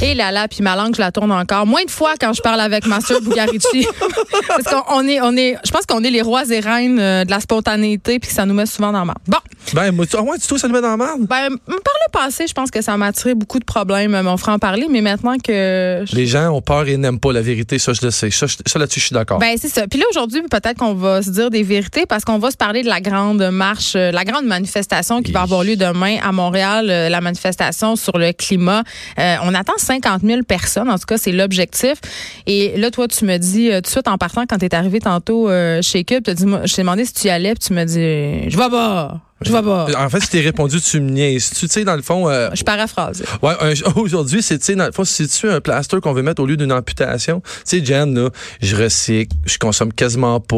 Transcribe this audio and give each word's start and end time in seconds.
Et 0.00 0.14
là, 0.14 0.30
là, 0.30 0.46
puis 0.46 0.62
ma 0.62 0.76
langue, 0.76 0.94
je 0.94 1.00
la 1.00 1.10
tourne 1.10 1.32
encore. 1.32 1.66
Moins 1.66 1.84
de 1.84 1.90
fois 1.90 2.12
quand 2.20 2.32
je 2.32 2.40
parle 2.40 2.60
avec 2.60 2.86
Master 2.86 3.20
Bugarici. 3.20 3.84
Parce 4.48 4.62
qu'on 4.62 5.06
est, 5.08 5.20
on 5.20 5.36
est, 5.36 5.56
je 5.64 5.70
pense 5.72 5.86
qu'on 5.86 6.04
est 6.04 6.10
les 6.10 6.22
rois 6.22 6.44
et 6.50 6.60
reines 6.60 7.00
euh, 7.00 7.24
de 7.24 7.30
la 7.30 7.40
spontanéité, 7.40 8.20
puis 8.20 8.30
ça 8.30 8.46
nous 8.46 8.54
met 8.54 8.64
souvent 8.66 8.92
dans 8.92 9.00
la 9.00 9.04
merde. 9.06 9.18
Bon. 9.26 9.38
Ben, 9.74 9.90
moi, 9.90 10.06
tu, 10.06 10.16
ah 10.16 10.22
ouais, 10.22 10.38
tu 10.38 10.46
trouves 10.46 10.58
ça 10.58 10.68
nous 10.68 10.74
met 10.74 10.80
dans 10.80 10.90
la 10.90 10.96
merde? 10.96 11.26
Ben, 11.26 11.48
par 11.66 11.94
le 12.06 12.12
passé, 12.12 12.46
je 12.48 12.52
pense 12.54 12.70
que 12.70 12.80
ça 12.80 12.96
m'a 12.96 13.06
attiré 13.06 13.34
beaucoup 13.34 13.58
de 13.58 13.64
problèmes. 13.64 14.14
On 14.14 14.36
fera 14.36 14.54
en 14.54 14.58
parler, 14.60 14.86
mais 14.88 15.00
maintenant 15.00 15.36
que. 15.36 16.04
je- 16.08 16.14
Les 16.14 16.26
gens 16.26 16.50
ont 16.50 16.62
peur 16.62 16.86
et 16.86 16.96
n'aiment 16.96 17.18
pas 17.20 17.32
la 17.32 17.42
vérité, 17.42 17.78
ça, 17.80 17.92
je 17.92 18.00
le 18.06 18.12
sais. 18.12 18.30
Ça, 18.30 18.46
là-dessus, 18.78 19.00
je 19.00 19.06
suis 19.06 19.14
d'accord. 19.14 19.38
Ben 19.40 19.56
c'est 19.60 19.68
ça. 19.68 19.88
Puis 19.88 19.98
là 19.98 20.06
aujourd'hui, 20.10 20.42
peut-être 20.48 20.78
qu'on 20.78 20.94
va 20.94 21.22
se 21.22 21.30
dire 21.30 21.50
des 21.50 21.64
vérités 21.64 22.06
parce 22.06 22.24
qu'on 22.24 22.38
va 22.38 22.52
se 22.52 22.56
parler 22.56 22.82
de 22.84 22.88
la 22.88 23.00
grande 23.00 23.42
marche, 23.50 23.94
euh, 23.96 24.12
la 24.12 24.24
grande 24.24 24.44
manifestation 24.46 25.22
qui 25.22 25.32
va 25.32 25.42
avoir 25.42 25.64
lieu 25.64 25.74
demain 25.76 26.18
à 26.22 26.30
Montréal, 26.30 26.86
euh, 26.88 27.08
la 27.08 27.20
manifestation 27.20 27.96
sur 27.96 28.16
le 28.16 28.32
climat. 28.32 28.84
Euh, 29.18 29.36
on 29.42 29.54
attend 29.54 29.74
50 29.88 30.22
000 30.22 30.42
personnes, 30.42 30.90
en 30.90 30.98
tout 30.98 31.06
cas 31.06 31.16
c'est 31.16 31.32
l'objectif. 31.32 31.94
Et 32.46 32.76
là 32.76 32.90
toi 32.90 33.08
tu 33.08 33.24
me 33.24 33.38
dis 33.38 33.70
euh, 33.70 33.76
tout 33.76 33.82
de 33.82 33.86
suite 33.88 34.08
en 34.08 34.18
partant 34.18 34.44
quand 34.46 34.58
tu 34.58 34.66
es 34.66 34.74
arrivé 34.74 35.00
tantôt 35.00 35.48
euh, 35.48 35.80
chez 35.82 36.04
Cube, 36.04 36.24
t'as 36.24 36.34
dit 36.34 36.44
je 36.64 36.74
t'ai 36.74 36.82
demandé 36.82 37.04
si 37.04 37.14
tu 37.14 37.26
y 37.26 37.30
allais, 37.30 37.54
puis 37.54 37.68
tu 37.68 37.72
me 37.72 37.84
dis 37.84 38.50
je 38.50 38.56
vais 38.56 38.68
pas, 38.68 39.20
je 39.40 39.52
vais 39.52 39.62
pas. 39.62 39.86
En 39.96 40.08
fait, 40.08 40.20
si 40.20 40.30
t'es 40.30 40.40
répondu, 40.40 40.80
tu 40.80 41.00
me 41.00 41.10
niaises. 41.10 41.50
Tu 41.50 41.68
sais, 41.68 41.84
dans 41.84 41.94
le 41.94 42.02
fond, 42.02 42.28
euh, 42.28 42.50
Je 42.54 42.64
paraphrase. 42.64 43.22
Ouais, 43.42 43.54
aujourd'hui, 43.96 44.42
c'est, 44.42 44.58
tu 44.58 44.64
sais, 44.64 44.74
dans 44.74 44.86
le 44.86 44.92
fond, 44.92 45.04
si 45.04 45.28
tu 45.28 45.48
un 45.48 45.60
plaster 45.60 46.00
qu'on 46.00 46.12
veut 46.12 46.22
mettre 46.22 46.42
au 46.42 46.46
lieu 46.46 46.56
d'une 46.56 46.72
amputation, 46.72 47.40
tu 47.40 47.50
sais, 47.64 47.84
Jen, 47.84 48.14
là, 48.14 48.30
je 48.60 48.76
recycle, 48.76 49.36
je 49.44 49.58
consomme 49.58 49.92
quasiment 49.92 50.40
pas. 50.40 50.56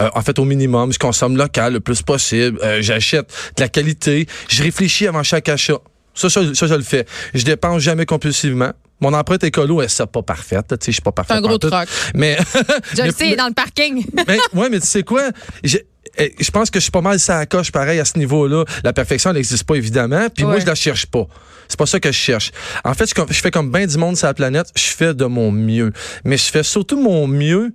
Euh, 0.00 0.10
en 0.14 0.22
fait, 0.22 0.38
au 0.38 0.44
minimum, 0.44 0.92
je 0.92 0.98
consomme 0.98 1.36
local 1.36 1.74
le 1.74 1.80
plus 1.80 2.00
possible. 2.02 2.58
Euh, 2.62 2.78
j'achète 2.80 3.28
de 3.56 3.62
la 3.62 3.68
qualité. 3.68 4.26
Je 4.48 4.62
réfléchis 4.62 5.06
avant 5.06 5.22
chaque 5.22 5.48
achat. 5.48 5.78
Ça, 6.14 6.30
ça, 6.30 6.40
ça, 6.54 6.66
je 6.66 6.74
le 6.74 6.82
fais. 6.82 7.06
Je 7.34 7.44
dépense 7.44 7.82
jamais 7.82 8.06
compulsivement. 8.06 8.72
Mon 9.00 9.12
empreinte 9.12 9.44
écolo, 9.44 9.82
elle 9.82 9.88
n'est 9.98 10.06
pas 10.06 10.22
parfaite. 10.22 10.66
Tu 10.68 10.74
sais, 10.74 10.78
je 10.86 10.92
suis 10.92 11.02
pas 11.02 11.12
parfait. 11.12 11.34
C'est 11.34 11.38
un 11.38 11.42
gros 11.42 11.58
truc. 11.58 11.72
Mais, 12.14 12.38
Je 12.96 13.02
le 13.02 13.10
sais, 13.12 13.34
dans 13.36 13.48
le 13.48 13.52
parking. 13.54 14.06
mais, 14.28 14.38
ouais, 14.54 14.68
mais 14.70 14.80
tu 14.80 14.86
sais 14.86 15.02
quoi? 15.02 15.24
J'ai- 15.62 15.86
eh, 16.16 16.32
Je 16.38 16.50
pense 16.52 16.70
que 16.70 16.78
je 16.78 16.84
suis 16.84 16.92
pas 16.92 17.00
mal 17.00 17.18
ça 17.18 17.44
coche 17.46 17.72
pareil 17.72 17.98
à 17.98 18.04
ce 18.04 18.16
niveau-là. 18.18 18.64
La 18.84 18.92
perfection, 18.92 19.30
elle 19.30 19.36
n'existe 19.36 19.64
pas 19.64 19.74
évidemment. 19.74 20.28
Puis 20.34 20.44
moi, 20.44 20.60
je 20.60 20.66
la 20.66 20.74
cherche 20.76 21.06
pas. 21.06 21.26
C'est 21.66 21.78
pas 21.78 21.86
ça 21.86 21.98
que 21.98 22.12
je 22.12 22.16
cherche. 22.16 22.52
En 22.84 22.94
fait, 22.94 23.06
je, 23.08 23.14
je 23.34 23.40
fais 23.40 23.50
comme 23.50 23.72
bien 23.72 23.86
du 23.86 23.98
monde 23.98 24.16
sur 24.16 24.26
la 24.28 24.34
planète. 24.34 24.68
Je 24.76 24.82
fais 24.82 25.12
de 25.12 25.24
mon 25.24 25.50
mieux. 25.50 25.92
Mais 26.24 26.36
je 26.36 26.44
fais 26.44 26.62
surtout 26.62 27.00
mon 27.00 27.26
mieux 27.26 27.72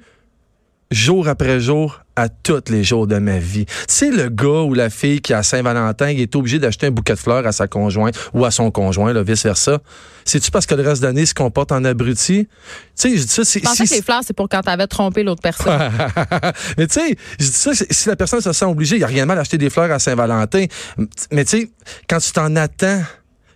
jour 0.92 1.28
après 1.28 1.59
jour 1.59 2.02
à 2.20 2.30
tous 2.30 2.64
les 2.70 2.84
jours 2.84 3.08
de 3.08 3.17
ma 3.17 3.38
vie. 3.39 3.66
Sais, 3.88 4.12
le 4.12 4.30
gars 4.30 4.64
ou 4.64 4.73
la 4.73 4.89
fille 4.89 5.22
qui, 5.22 5.34
à 5.34 5.42
Saint-Valentin, 5.44 6.08
est 6.09 6.36
obligé 6.36 6.59
d'acheter 6.59 6.88
un 6.88 6.92
bouquet 6.92 7.14
de 7.14 7.20
fleurs 7.20 7.45
à 7.48 7.52
sa 7.52 7.67
conjointe 7.67 8.16
ou 8.34 8.44
à 8.45 8.52
son 8.52 8.72
conjoint, 8.72 9.14
là, 9.14 9.23
vice-versa. 9.23 9.80
C'est-tu 10.25 10.52
parce 10.52 10.66
que 10.66 10.75
le 10.75 10.84
reste 10.84 11.02
de 11.02 11.08
l'année, 11.08 11.22
il 11.22 11.28
se 11.28 11.34
comporte 11.34 11.72
en 11.72 11.84
abruti? 11.86 12.47
Tu 12.47 12.50
sais, 12.95 13.17
je 13.17 13.23
dis 13.23 13.28
ça, 13.30 13.44
c'est... 13.45 13.59
Je 13.59 13.64
pensais 13.64 13.86
si- 13.86 13.90
que 13.92 13.95
les 13.95 14.02
fleurs, 14.02 14.22
c'est 14.23 14.34
pour 14.36 14.47
quand 14.50 14.62
t'avais 14.62 14.86
trompé 14.86 15.23
l'autre 15.23 15.42
personne. 15.42 15.80
mais 16.78 16.88
tu 16.88 17.00
sais, 17.00 17.16
je 17.40 17.45
dis 17.45 17.52
ça, 17.52 17.73
c'est- 17.73 17.92
si 17.92 18.09
la 18.09 18.16
personne 18.16 18.42
se 18.42 18.52
sent 18.52 18.66
obligée, 18.66 18.95
il 18.97 19.00
n'y 19.00 19.06
a 19.06 19.08
rien 19.08 19.23
de 19.23 19.28
mal 19.28 19.38
d'acheter 19.38 19.58
des 19.58 19.70
fleurs 19.70 19.92
à 19.92 19.97
Saint-Valentin. 20.00 20.66
Mais 21.31 21.45
tu 21.45 21.58
sais, 21.62 21.70
quand 22.08 22.20
tu 22.20 22.31
t'en 22.31 22.56
attends, 22.58 23.02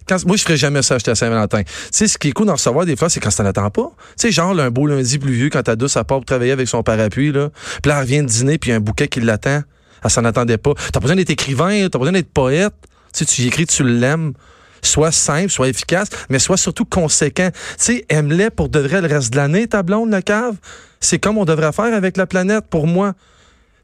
quand, 0.08 0.26
moi, 0.26 0.38
je 0.38 0.44
ferais 0.44 0.58
jamais 0.58 0.82
ça 0.82 0.96
acheter 0.96 1.12
à 1.12 1.16
Saint-Valentin. 1.16 1.64
Tu 1.64 1.72
sais, 1.92 2.08
ce 2.08 2.18
qui 2.18 2.30
est 2.30 2.32
cool 2.32 2.48
d'en 2.48 2.54
recevoir 2.54 2.86
des 2.86 2.96
fleurs, 2.96 3.12
c'est 3.12 3.20
quand 3.20 3.30
tu 3.30 3.38
t'en 3.38 3.46
attends 3.46 3.70
pas. 3.70 3.92
Tu 4.18 4.28
sais, 4.28 4.32
genre, 4.32 4.58
un 4.59 4.70
beau 4.70 4.88
lundi 4.88 5.18
pluvieux, 5.18 5.50
quand 5.50 5.64
ta 5.64 5.76
douce, 5.76 5.96
elle 5.96 6.04
part 6.04 6.18
pour 6.20 6.26
travailler 6.26 6.52
avec 6.52 6.68
son 6.68 6.84
parapluie, 6.84 7.32
là. 7.32 7.50
Puis 7.82 7.90
là, 7.90 7.96
elle 7.96 8.04
revient 8.04 8.22
de 8.22 8.28
dîner, 8.28 8.58
puis 8.58 8.72
un 8.72 8.80
bouquet 8.80 9.08
qui 9.08 9.22
l'attend. 9.22 9.62
Elle 10.04 10.09
s'en 10.09 10.26
attendait 10.26 10.58
pas. 10.58 10.74
T'as 10.92 11.00
besoin 11.00 11.16
d'être 11.16 11.30
écrivain, 11.30 11.88
t'as 11.90 11.98
besoin 11.98 12.12
d'être 12.12 12.31
poète. 12.31 12.74
Tu 13.14 13.26
tu 13.26 13.44
y 13.44 13.48
écris, 13.48 13.66
tu 13.66 13.84
l'aimes. 13.84 14.34
Sois 14.81 15.14
simple, 15.14 15.50
sois 15.50 15.70
efficace, 15.70 16.09
mais 16.30 16.40
sois 16.40 16.58
surtout 16.58 16.84
conséquent. 16.84 17.50
Tu 17.54 17.59
sais, 17.78 18.06
aime-les 18.09 18.50
pour 18.50 18.68
de 18.68 18.80
vrai 18.80 19.02
le 19.02 19.08
reste 19.08 19.31
de 19.31 19.38
l'année, 19.38 19.66
ta 19.68 19.81
blonde, 19.81 20.12
le 20.12 20.20
cave. 20.20 20.56
C'est 21.00 21.20
comme 21.20 21.38
on 21.38 21.46
devrait 21.46 21.72
faire 21.72 21.94
avec 21.94 22.18
la 22.18 22.28
planète, 22.28 22.66
pour 22.70 22.86
moi. 22.86 23.14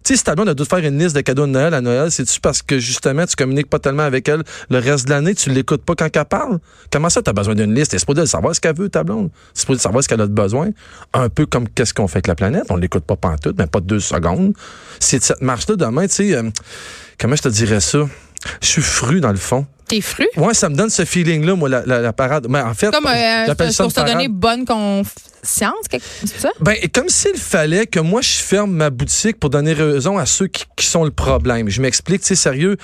Sais, 0.10 0.16
si 0.16 0.24
ta 0.24 0.34
blonde 0.34 0.50
a 0.50 0.56
dû 0.56 0.64
te 0.64 0.68
faire 0.68 0.84
une 0.84 0.98
liste 0.98 1.16
de 1.16 1.22
cadeaux 1.22 1.46
de 1.46 1.52
Noël 1.52 1.72
à 1.72 1.82
Noël, 1.82 2.10
c'est-tu 2.10 2.40
parce 2.40 2.64
que 2.64 2.80
justement, 2.80 3.28
tu 3.28 3.36
communiques 3.36 3.70
pas 3.70 3.78
tellement 3.78 4.02
avec 4.02 4.28
elle 4.28 4.42
le 4.72 4.80
reste 4.80 5.06
de 5.06 5.12
l'année, 5.12 5.36
tu 5.36 5.52
l'écoutes 5.52 5.84
pas 5.84 5.94
quand 5.94 6.10
elle 6.12 6.26
parle? 6.26 6.58
Comment 6.92 7.12
ça, 7.12 7.22
tu 7.22 7.30
as 7.30 7.34
besoin 7.34 7.54
d'une 7.54 7.76
liste? 7.76 7.92
T'es 7.92 8.00
supposé 8.00 8.22
de 8.22 8.26
savoir 8.26 8.56
ce 8.56 8.60
qu'elle 8.60 8.76
veut, 8.76 8.90
ta 8.90 9.04
blonde. 9.04 9.30
T'es 9.54 9.60
supposé 9.60 9.80
savoir 9.80 10.04
ce 10.04 10.10
qu'elle 10.10 10.22
a 10.22 10.26
de 10.26 10.34
besoin. 10.34 10.70
Un 11.14 11.30
peu 11.30 11.46
comme 11.46 11.70
qu'est-ce 11.70 11.94
qu'on 11.94 12.08
fait 12.08 12.16
avec 12.16 12.26
la 12.26 12.34
planète. 12.34 12.64
On 12.72 12.78
l'écoute 12.78 13.04
pas 13.04 13.18
pantoute, 13.18 13.56
mais 13.60 13.68
pas 13.68 13.82
deux 13.82 14.00
secondes. 14.00 14.54
C'est 15.00 15.22
cette 15.22 15.44
marche-là 15.44 15.76
demain, 15.76 16.08
tu 16.08 16.16
sais, 16.16 16.34
euh, 16.34 16.50
comment 17.20 17.36
je 17.36 17.44
te 17.44 17.50
dirais 17.50 17.80
ça? 17.80 18.00
Je 18.64 18.68
suis 18.68 18.82
fru 18.82 19.22
dans 19.22 19.30
le 19.30 19.38
fond. 19.38 19.68
T'es 19.90 20.02
fru? 20.02 20.26
Ouais, 20.38 20.54
ça 20.54 20.70
me 20.70 20.76
donne 20.76 20.90
ce 20.92 21.04
feeling-là, 21.04 21.56
moi, 21.56 21.68
la, 21.68 21.84
la- 21.86 22.00
la 22.00 22.14
parade. 22.14 22.46
Mais 22.48 22.62
en 22.62 22.74
fait, 22.74 22.92
Comme 22.92 23.08
euh, 23.08 23.46
ça 23.48 23.56
pour 23.56 23.66
une 23.66 23.72
se 23.92 24.00
donner 24.06 24.28
bonne 24.30 24.64
conscience, 24.64 25.74
c'est 25.92 26.40
ça? 26.40 26.50
Ben, 26.62 26.76
comme 26.94 27.10
s'il 27.10 27.36
fallait 27.36 27.88
que 27.88 28.00
moi, 28.00 28.22
je 28.22 28.30
ferme 28.30 28.72
ma 28.72 28.90
boutique 28.92 29.40
pour 29.40 29.50
donner 29.50 29.74
raison 29.74 30.18
à 30.18 30.26
ceux 30.26 30.48
qui, 30.48 30.64
qui 30.78 30.86
sont 30.86 31.04
le 31.04 31.12
problème. 31.12 31.70
Je 31.70 31.82
m'explique, 31.82 32.22
tu 32.22 32.28
sais, 32.28 32.36
sérieux. 32.36 32.78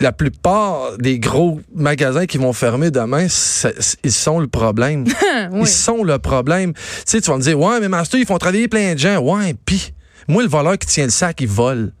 La 0.00 0.10
plupart 0.12 0.96
des 0.98 1.18
gros 1.20 1.60
magasins 1.74 2.26
qui 2.26 2.38
vont 2.38 2.52
fermer 2.52 2.90
demain, 2.90 3.26
ils 4.04 4.10
sont 4.12 4.40
le 4.40 4.48
problème. 4.48 5.04
oui. 5.52 5.60
Ils 5.62 5.68
sont 5.68 6.02
le 6.02 6.18
problème. 6.18 6.72
Tu 6.74 6.80
sais, 7.06 7.20
tu 7.20 7.30
vas 7.30 7.36
me 7.36 7.42
dire, 7.42 7.58
ouais, 7.58 7.78
mais 7.80 7.88
Master, 7.88 8.18
ils 8.18 8.26
font 8.26 8.38
travailler 8.38 8.66
plein 8.68 8.94
de 8.94 8.98
gens. 8.98 9.18
Ouais, 9.18 9.54
pis, 9.64 9.92
moi, 10.26 10.42
le 10.42 10.48
voleur 10.48 10.76
qui 10.78 10.86
tient 10.88 11.04
le 11.04 11.10
sac, 11.10 11.40
il 11.40 11.46
vole. 11.48 11.92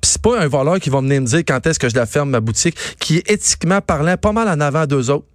Puis 0.00 0.10
c'est 0.12 0.22
pas 0.22 0.40
un 0.40 0.48
voleur 0.48 0.78
qui 0.80 0.90
va 0.90 1.00
venir 1.00 1.20
me 1.20 1.26
dire 1.26 1.40
quand 1.46 1.66
est-ce 1.66 1.78
que 1.78 1.88
je 1.88 1.94
la 1.94 2.06
ferme, 2.06 2.30
ma 2.30 2.40
boutique, 2.40 2.76
qui 2.98 3.18
est 3.18 3.30
éthiquement 3.30 3.80
parlant 3.80 4.16
pas 4.16 4.32
mal 4.32 4.48
en 4.48 4.60
avant 4.60 4.86
d'eux 4.86 5.10
autres. 5.10 5.26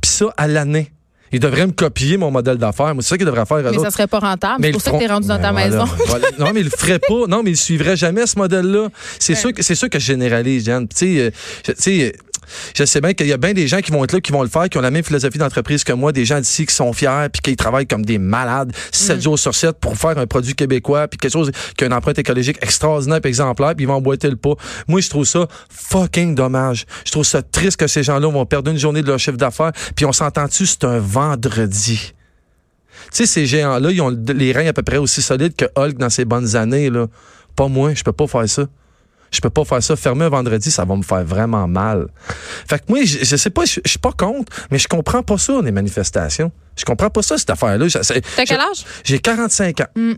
Puis 0.00 0.10
ça, 0.10 0.26
à 0.36 0.46
l'année. 0.46 0.90
Il 1.32 1.40
devrait 1.40 1.66
me 1.66 1.72
copier 1.72 2.16
mon 2.16 2.30
modèle 2.30 2.58
d'affaires. 2.58 2.94
Moi, 2.94 3.02
c'est 3.02 3.08
ça 3.08 3.16
qu'il 3.16 3.26
devrait 3.26 3.44
faire. 3.44 3.56
Mais 3.58 3.70
autres. 3.70 3.82
ça 3.82 3.90
serait 3.90 4.06
pas 4.06 4.20
rentable. 4.20 4.58
Mais 4.60 4.68
C'est 4.68 4.70
ils 4.70 4.72
pour 4.74 4.82
ça 4.82 4.90
que 4.92 4.98
t'es 4.98 5.06
rendu 5.08 5.26
dans 5.26 5.36
ta 5.40 5.52
Ben 5.52 5.68
voilà, 5.68 5.84
maison. 5.84 6.04
voilà. 6.06 6.26
Non, 6.38 6.52
mais 6.54 6.60
il 6.60 6.64
le 6.64 6.70
ferait 6.70 7.00
pas. 7.00 7.26
Non, 7.28 7.42
mais 7.42 7.50
il 7.50 7.56
suivrait 7.56 7.96
jamais 7.96 8.24
ce 8.28 8.38
modèle-là. 8.38 8.88
C'est 9.18 9.34
sûr 9.34 9.52
que 9.52 9.60
c'est 9.62 9.74
sûr 9.74 9.90
que 9.90 9.98
je 9.98 10.04
généralise, 10.04 10.64
Jeanne. 10.64 10.86
Tu 10.86 10.94
sais, 10.96 11.32
euh, 11.66 12.10
je- 12.76 12.84
sais, 12.84 13.00
bien 13.00 13.12
qu'il 13.14 13.26
y 13.26 13.32
a 13.32 13.36
bien 13.36 13.52
des 13.52 13.66
gens 13.68 13.80
qui 13.80 13.90
vont 13.92 14.04
être 14.04 14.12
là, 14.12 14.20
qui 14.20 14.32
vont 14.32 14.42
le 14.42 14.48
faire, 14.48 14.68
qui 14.68 14.78
ont 14.78 14.82
la 14.82 14.90
même 14.90 15.04
philosophie 15.04 15.38
d'entreprise 15.38 15.84
que 15.84 15.92
moi, 15.92 16.12
des 16.12 16.24
gens 16.24 16.38
d'ici 16.40 16.66
qui 16.66 16.74
sont 16.74 16.92
fiers, 16.92 17.28
puis 17.32 17.40
qui 17.42 17.56
travaillent 17.56 17.86
comme 17.86 18.04
des 18.04 18.18
malades, 18.18 18.72
7 18.92 19.20
jours 19.22 19.38
sur 19.38 19.54
7 19.54 19.78
pour 19.78 19.96
faire 19.96 20.16
un 20.18 20.26
produit 20.26 20.54
québécois, 20.54 21.08
puis 21.08 21.18
quelque 21.18 21.32
chose 21.32 21.50
qui 21.76 21.84
a 21.84 21.86
une 21.86 21.92
empreinte 21.92 22.18
écologique 22.18 22.58
extraordinaire, 22.62 23.20
puis 23.20 23.28
exemplaire, 23.28 23.74
puis 23.74 23.84
ils 23.84 23.88
vont 23.88 23.94
emboîter 23.94 24.28
le 24.30 24.36
pas. 24.36 24.54
Moi, 24.88 25.00
je 25.00 25.08
trouve 25.10 25.24
ça 25.24 25.46
fucking 25.70 26.34
dommage. 26.34 26.86
Je 27.04 27.10
trouve 27.12 27.24
ça 27.24 27.42
triste 27.42 27.76
que 27.78 27.86
ces 27.86 28.02
gens-là 28.02 28.28
vont 28.30 28.46
perdre 28.46 28.70
une 28.70 28.78
journée 28.78 29.02
de 29.02 29.08
leur 29.08 29.18
chiffre 29.18 29.36
d'affaires, 29.36 29.72
puis 29.96 30.04
on 30.06 30.12
s'entend-tu, 30.12 30.66
c'est 30.66 30.84
un 30.84 30.98
vendredi? 30.98 32.12
Tu 33.10 33.18
sais, 33.18 33.26
ces 33.26 33.46
géants-là, 33.46 33.90
ils 33.90 34.00
ont 34.00 34.08
le- 34.10 34.32
les 34.32 34.52
reins 34.52 34.66
à 34.66 34.72
peu 34.72 34.82
près 34.82 34.96
aussi 34.96 35.20
solides 35.22 35.54
que 35.56 35.66
Hulk 35.76 35.98
dans 35.98 36.10
ses 36.10 36.24
bonnes 36.24 36.56
années. 36.56 36.90
Là. 36.90 37.06
Pas 37.54 37.68
moi, 37.68 37.92
je 37.94 38.02
peux 38.02 38.12
pas 38.12 38.26
faire 38.26 38.48
ça. 38.48 38.66
Je 39.34 39.40
peux 39.40 39.50
pas 39.50 39.64
faire 39.64 39.82
ça. 39.82 39.96
Fermer 39.96 40.26
un 40.26 40.28
vendredi, 40.28 40.70
ça 40.70 40.84
va 40.84 40.96
me 40.96 41.02
faire 41.02 41.24
vraiment 41.24 41.66
mal. 41.66 42.06
Fait 42.68 42.78
que 42.78 42.84
moi, 42.88 43.04
je, 43.04 43.18
je 43.24 43.36
sais 43.36 43.50
pas, 43.50 43.64
je, 43.64 43.80
je 43.84 43.90
suis 43.90 43.98
pas 43.98 44.12
contre, 44.12 44.52
mais 44.70 44.78
je 44.78 44.88
comprends 44.88 45.22
pas 45.22 45.38
ça, 45.38 45.60
les 45.62 45.72
manifestations. 45.72 46.52
Je 46.76 46.84
comprends 46.84 47.10
pas 47.10 47.22
ça, 47.22 47.38
cette 47.38 47.50
affaire-là. 47.50 47.86
T'as 48.36 48.44
quel 48.44 48.60
âge? 48.60 48.84
J'ai 49.04 49.18
45 49.18 49.80
ans. 49.80 49.86
Mm. 49.96 50.12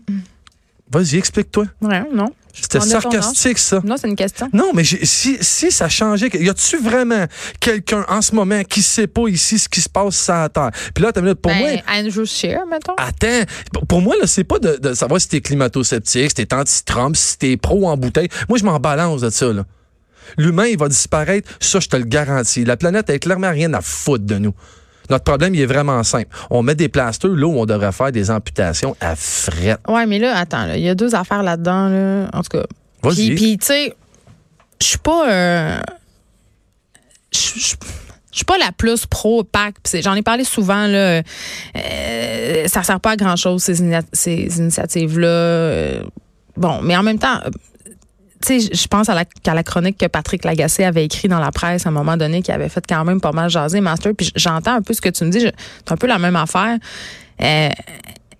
Vas-y, 0.91 1.17
explique-toi. 1.17 1.65
Ouais, 1.81 2.03
non. 2.13 2.31
C'était 2.59 2.79
sarcastique, 2.79 3.57
ça. 3.59 3.81
Non, 3.83 3.95
c'est 4.01 4.07
une 4.07 4.15
question. 4.15 4.49
Non, 4.51 4.71
mais 4.73 4.83
si, 4.83 5.37
si 5.41 5.69
ça 5.71 5.87
changeait, 5.89 6.29
y 6.33 6.49
a-tu 6.49 6.77
vraiment 6.77 7.25
quelqu'un 7.59 8.03
en 8.09 8.21
ce 8.23 8.33
moment 8.33 8.63
qui 8.63 8.81
sait 8.81 9.05
pas 9.05 9.27
ici 9.27 9.59
ce 9.59 9.69
qui 9.69 9.79
se 9.79 9.87
passe 9.89 10.19
sur 10.23 10.33
la 10.33 10.49
Terre? 10.49 10.71
Puis 10.95 11.03
là, 11.03 11.11
t'as 11.11 11.21
minute, 11.21 11.39
pour 11.39 11.51
ben, 11.51 11.59
moi, 11.59 11.69
Andrew 11.87 12.25
Scheer, 12.25 12.65
mettons. 12.65 12.95
Attends, 12.97 13.43
pour- 13.87 14.01
moi, 14.01 14.15
là, 14.19 14.25
c'est 14.25 14.43
pas 14.43 14.57
de, 14.57 14.77
de 14.77 14.93
savoir 14.95 15.21
si 15.21 15.27
t'es 15.27 15.39
climato-sceptique, 15.41 16.29
si 16.29 16.33
t'es 16.35 16.51
anti-Trump, 16.51 17.15
si 17.15 17.37
t'es 17.37 17.57
pro 17.57 17.87
en 17.87 17.95
bouteille. 17.95 18.29
Moi, 18.49 18.57
je 18.57 18.63
m'en 18.63 18.79
balance 18.79 19.21
de 19.21 19.29
ça, 19.29 19.53
là. 19.53 19.63
L'humain, 20.37 20.65
il 20.65 20.77
va 20.79 20.89
disparaître, 20.89 21.49
ça, 21.59 21.79
je 21.79 21.87
te 21.89 21.95
le 21.95 22.05
garantis. 22.05 22.65
La 22.65 22.75
planète 22.75 23.09
a 23.11 23.19
clairement 23.19 23.51
rien 23.51 23.71
à 23.75 23.81
foutre 23.81 24.25
de 24.25 24.37
nous. 24.39 24.53
Notre 25.09 25.23
problème, 25.23 25.55
il 25.55 25.61
est 25.61 25.65
vraiment 25.65 26.03
simple. 26.03 26.27
On 26.49 26.61
met 26.63 26.75
des 26.75 26.89
plasteurs 26.89 27.31
là 27.31 27.45
où 27.47 27.57
on 27.59 27.65
devrait 27.65 27.91
faire 27.91 28.11
des 28.11 28.29
amputations 28.31 28.95
à 28.99 29.15
fret. 29.15 29.77
Ouais, 29.87 30.05
mais 30.05 30.19
là, 30.19 30.37
attends, 30.37 30.65
là, 30.65 30.77
il 30.77 30.83
y 30.83 30.89
a 30.89 30.95
deux 30.95 31.15
affaires 31.15 31.43
là-dedans. 31.43 31.89
Là. 31.89 32.29
En 32.33 32.41
tout 32.41 32.57
cas. 32.57 32.65
Vas-y. 33.03 33.35
Puis, 33.35 33.57
tu 33.57 33.65
sais, 33.67 33.95
je 34.81 34.85
suis 34.87 34.97
pas. 34.97 35.29
euh, 35.31 35.79
Je 37.31 37.39
suis 38.31 38.45
pas 38.45 38.57
la 38.57 38.71
plus 38.71 39.05
pro 39.05 39.43
PAC. 39.43 39.75
J'en 40.01 40.13
ai 40.15 40.21
parlé 40.21 40.43
souvent. 40.43 40.87
Là, 40.87 41.21
euh, 41.75 42.67
ça 42.67 42.83
sert 42.83 42.99
pas 42.99 43.11
à 43.11 43.15
grand-chose, 43.15 43.63
ces, 43.63 43.81
ina- 43.81 44.01
ces 44.13 44.57
initiatives-là. 44.59 45.27
Euh, 45.27 46.03
Bon, 46.55 46.81
mais 46.81 46.97
en 46.97 47.03
même 47.03 47.19
temps. 47.19 47.39
Tu 48.45 48.59
sais, 48.59 48.69
je 48.73 48.87
pense 48.87 49.09
à 49.09 49.15
la, 49.15 49.25
qu'à 49.25 49.53
la 49.53 49.63
chronique 49.63 49.97
que 49.97 50.05
Patrick 50.05 50.43
Lagacé 50.43 50.83
avait 50.83 51.05
écrit 51.05 51.27
dans 51.27 51.39
la 51.39 51.51
presse 51.51 51.85
à 51.85 51.89
un 51.89 51.91
moment 51.91 52.17
donné, 52.17 52.41
qui 52.41 52.51
avait 52.51 52.69
fait 52.69 52.83
quand 52.87 53.03
même 53.03 53.19
pas 53.19 53.31
mal 53.31 53.49
jaser 53.49 53.81
Master. 53.81 54.13
Puis 54.15 54.31
j'entends 54.35 54.75
un 54.75 54.81
peu 54.81 54.93
ce 54.93 55.01
que 55.01 55.09
tu 55.09 55.23
me 55.23 55.29
dis. 55.29 55.39
C'est 55.39 55.91
un 55.91 55.97
peu 55.97 56.07
la 56.07 56.19
même 56.19 56.35
affaire. 56.35 56.77
Euh, 57.41 57.69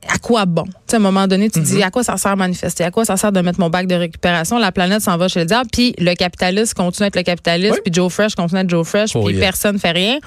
à 0.07 0.17
quoi 0.19 0.45
bon? 0.45 0.63
Tu 0.63 0.71
sais, 0.87 0.95
à 0.95 0.99
un 0.99 1.01
moment 1.01 1.27
donné, 1.27 1.49
tu 1.49 1.59
te 1.59 1.65
dis 1.65 1.83
à 1.83 1.91
quoi 1.91 2.03
ça 2.03 2.17
sert 2.17 2.33
de 2.33 2.37
manifester? 2.37 2.83
À 2.83 2.91
quoi 2.91 3.05
ça 3.05 3.17
sert 3.17 3.31
de 3.31 3.41
mettre 3.41 3.59
mon 3.59 3.69
bac 3.69 3.87
de 3.87 3.95
récupération? 3.95 4.57
La 4.57 4.71
planète 4.71 5.01
s'en 5.01 5.17
va 5.17 5.27
chez 5.27 5.41
le 5.41 5.45
diable. 5.45 5.69
Puis 5.71 5.93
le 5.97 6.13
capitaliste 6.13 6.73
continue 6.75 7.05
à 7.05 7.07
être 7.07 7.15
le 7.15 7.23
capitaliste. 7.23 7.81
Puis 7.83 7.93
Joe 7.93 8.11
Fresh 8.11 8.35
continue 8.35 8.59
à 8.59 8.63
être 8.63 8.69
Joe 8.69 8.87
Fresh. 8.87 9.15
Oh, 9.15 9.23
puis 9.23 9.35
yeah. 9.35 9.41
personne 9.41 9.79
fait 9.79 9.91
rien. 9.91 10.19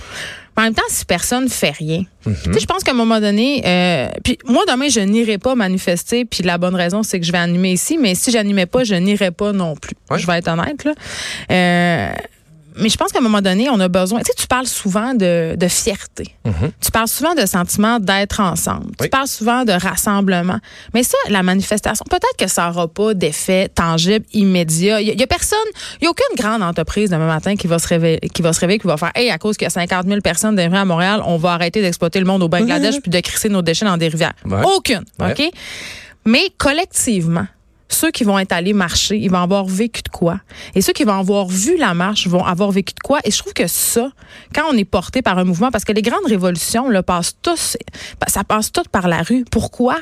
Mais 0.60 0.66
en 0.66 0.66
même 0.66 0.74
temps, 0.74 0.82
si 0.90 1.06
personne 1.06 1.48
fait 1.48 1.70
rien, 1.70 2.04
Mhm. 2.26 2.34
tu 2.44 2.52
sais, 2.52 2.60
je 2.60 2.66
pense 2.66 2.82
qu'à 2.84 2.90
un 2.90 2.94
moment 2.94 3.18
donné, 3.18 3.62
euh, 3.64 4.08
puis 4.22 4.36
moi 4.44 4.62
demain 4.68 4.88
je 4.90 5.00
n'irai 5.00 5.38
pas 5.38 5.54
manifester, 5.54 6.26
puis 6.26 6.42
la 6.42 6.58
bonne 6.58 6.74
raison 6.74 7.02
c'est 7.02 7.18
que 7.18 7.24
je 7.24 7.32
vais 7.32 7.38
animer 7.38 7.72
ici, 7.72 7.96
mais 7.96 8.14
si 8.14 8.30
j'animais 8.30 8.66
pas, 8.66 8.84
je 8.84 8.94
n'irai 8.94 9.30
pas 9.30 9.52
non 9.52 9.74
plus. 9.74 9.94
Ouais. 10.10 10.18
Je 10.18 10.26
vais 10.26 10.34
être 10.38 10.48
honnête 10.48 10.84
là. 10.84 10.92
Euh, 11.50 12.12
mais 12.76 12.88
je 12.88 12.96
pense 12.96 13.12
qu'à 13.12 13.18
un 13.18 13.22
moment 13.22 13.40
donné, 13.40 13.68
on 13.70 13.78
a 13.80 13.88
besoin. 13.88 14.20
Tu 14.20 14.26
sais, 14.26 14.32
tu 14.36 14.46
parles 14.46 14.66
souvent 14.66 15.14
de, 15.14 15.54
de 15.56 15.68
fierté. 15.68 16.34
Tu 16.80 16.90
parles 16.90 17.08
souvent 17.08 17.34
de 17.34 17.46
sentiment 17.46 17.98
d'être 17.98 18.40
ensemble. 18.40 18.84
Mhm. 18.86 18.90
Oui. 19.00 19.06
Tu 19.06 19.08
parles 19.10 19.28
souvent 19.28 19.64
de 19.64 19.72
rassemblement. 19.72 20.58
Mais 20.94 21.02
ça, 21.02 21.16
la 21.28 21.42
manifestation, 21.42 22.04
peut-être 22.08 22.36
que 22.38 22.46
ça 22.48 22.66
n'aura 22.68 22.88
pas 22.88 23.14
d'effet 23.14 23.68
tangible, 23.68 24.24
immédiat. 24.32 25.00
Il 25.00 25.16
n'y 25.16 25.22
a, 25.22 25.26
personne, 25.26 25.58
il 26.00 26.02
n'y 26.02 26.06
a 26.06 26.10
aucune 26.10 26.36
grande 26.36 26.62
entreprise 26.62 27.10
demain 27.10 27.26
matin 27.26 27.56
qui 27.56 27.66
va 27.66 27.78
se 27.78 27.88
réveiller, 27.88 28.20
qui 28.32 28.42
va 28.42 28.52
se 28.52 28.60
réveiller, 28.60 28.78
qui 28.78 28.86
va 28.86 28.96
faire, 28.96 29.12
hey, 29.14 29.30
à 29.30 29.38
cause 29.38 29.56
qu'il 29.56 29.64
y 29.64 29.68
a 29.68 29.70
50 29.70 30.06
000 30.06 30.20
personnes 30.20 30.58
rues 30.60 30.76
à 30.76 30.84
Montréal, 30.84 31.22
on 31.26 31.36
va 31.36 31.52
arrêter 31.52 31.80
d'exploiter 31.82 32.18
le 32.20 32.26
monde 32.26 32.42
au 32.42 32.48
Bangladesh 32.48 32.94
Ouais. 32.94 33.00
puis 33.00 33.10
de 33.10 33.20
crisser 33.20 33.48
nos 33.48 33.62
déchets 33.62 33.84
dans 33.86 33.96
des 33.96 34.08
rivières. 34.08 34.32
Ouais. 34.44 34.62
Aucune. 34.76 35.04
Ouais. 35.18 35.32
OK? 35.32 35.50
Mais 36.26 36.44
collectivement, 36.58 37.46
ceux 37.90 38.10
qui 38.10 38.24
vont 38.24 38.38
être 38.38 38.52
allés 38.52 38.72
marcher, 38.72 39.16
ils 39.16 39.30
vont 39.30 39.38
avoir 39.38 39.64
vécu 39.64 40.02
de 40.02 40.08
quoi? 40.08 40.40
Et 40.74 40.80
ceux 40.80 40.92
qui 40.92 41.04
vont 41.04 41.18
avoir 41.18 41.46
vu 41.46 41.76
la 41.76 41.94
marche 41.94 42.26
vont 42.26 42.44
avoir 42.44 42.70
vécu 42.70 42.94
de 42.94 43.00
quoi? 43.00 43.18
Et 43.24 43.30
je 43.30 43.38
trouve 43.38 43.52
que 43.52 43.66
ça, 43.66 44.10
quand 44.54 44.64
on 44.70 44.76
est 44.76 44.84
porté 44.84 45.22
par 45.22 45.38
un 45.38 45.44
mouvement, 45.44 45.70
parce 45.70 45.84
que 45.84 45.92
les 45.92 46.02
grandes 46.02 46.26
révolutions, 46.26 46.88
là, 46.88 47.02
passent 47.02 47.36
tous, 47.42 47.76
ça 48.26 48.44
passe 48.44 48.72
tout 48.72 48.82
par 48.90 49.08
la 49.08 49.22
rue. 49.22 49.44
Pourquoi? 49.50 49.96